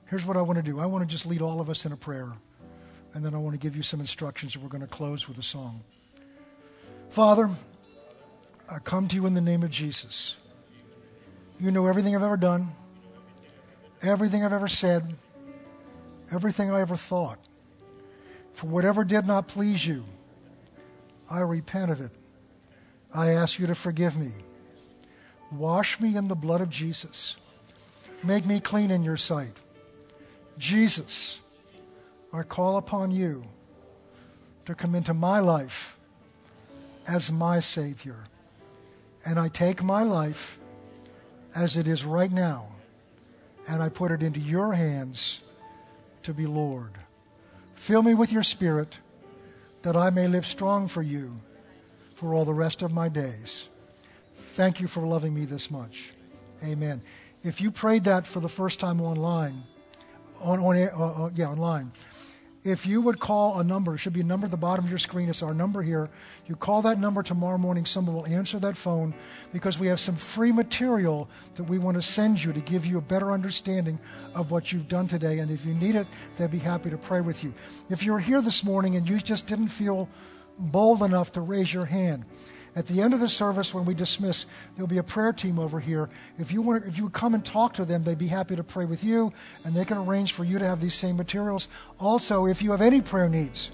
[0.07, 1.91] Here's what I want to do I want to just lead all of us in
[1.91, 2.31] a prayer,
[3.13, 5.37] and then I want to give you some instructions, and we're going to close with
[5.37, 5.81] a song.
[7.09, 7.49] Father,
[8.69, 10.37] I come to you in the name of Jesus.
[11.59, 12.69] You know everything I've ever done,
[14.01, 15.13] everything I've ever said,
[16.31, 17.39] everything I ever thought.
[18.53, 20.05] For whatever did not please you,
[21.29, 22.11] I repent of it.
[23.13, 24.31] I ask you to forgive me.
[25.51, 27.37] Wash me in the blood of Jesus.
[28.23, 29.57] Make me clean in your sight.
[30.57, 31.39] Jesus,
[32.33, 33.43] I call upon you
[34.65, 35.97] to come into my life
[37.07, 38.17] as my Savior.
[39.25, 40.57] And I take my life
[41.55, 42.67] as it is right now,
[43.67, 45.41] and I put it into your hands
[46.23, 46.91] to be Lord.
[47.75, 48.99] Fill me with your Spirit
[49.83, 51.39] that I may live strong for you
[52.15, 53.69] for all the rest of my days.
[54.35, 56.13] Thank you for loving me this much.
[56.63, 57.01] Amen.
[57.43, 59.63] If you prayed that for the first time online,
[60.41, 61.91] on, on uh, uh, yeah, online,
[62.65, 64.89] if you would call a number, it should be a number at the bottom of
[64.89, 65.29] your screen.
[65.29, 66.09] It's our number here.
[66.47, 69.13] You call that number tomorrow morning, someone will answer that phone
[69.53, 72.97] because we have some free material that we want to send you to give you
[72.97, 73.99] a better understanding
[74.33, 75.39] of what you've done today.
[75.39, 76.07] And if you need it,
[76.37, 77.53] they'd be happy to pray with you.
[77.91, 80.09] If you're here this morning and you just didn't feel
[80.57, 82.25] bold enough to raise your hand,
[82.75, 84.45] at the end of the service, when we dismiss,
[84.75, 86.09] there'll be a prayer team over here.
[86.37, 88.83] If you want, if you come and talk to them, they'd be happy to pray
[88.83, 89.31] with you,
[89.63, 91.69] and they can arrange for you to have these same materials.
[91.99, 93.71] Also, if you have any prayer needs,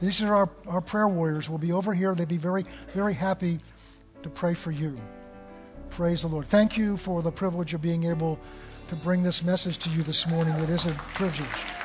[0.00, 1.48] these are our, our prayer warriors.
[1.48, 2.14] Will be over here.
[2.14, 3.60] They'd be very, very happy
[4.22, 4.96] to pray for you.
[5.88, 6.46] Praise the Lord.
[6.46, 8.38] Thank you for the privilege of being able
[8.88, 10.52] to bring this message to you this morning.
[10.54, 11.81] It is a privilege.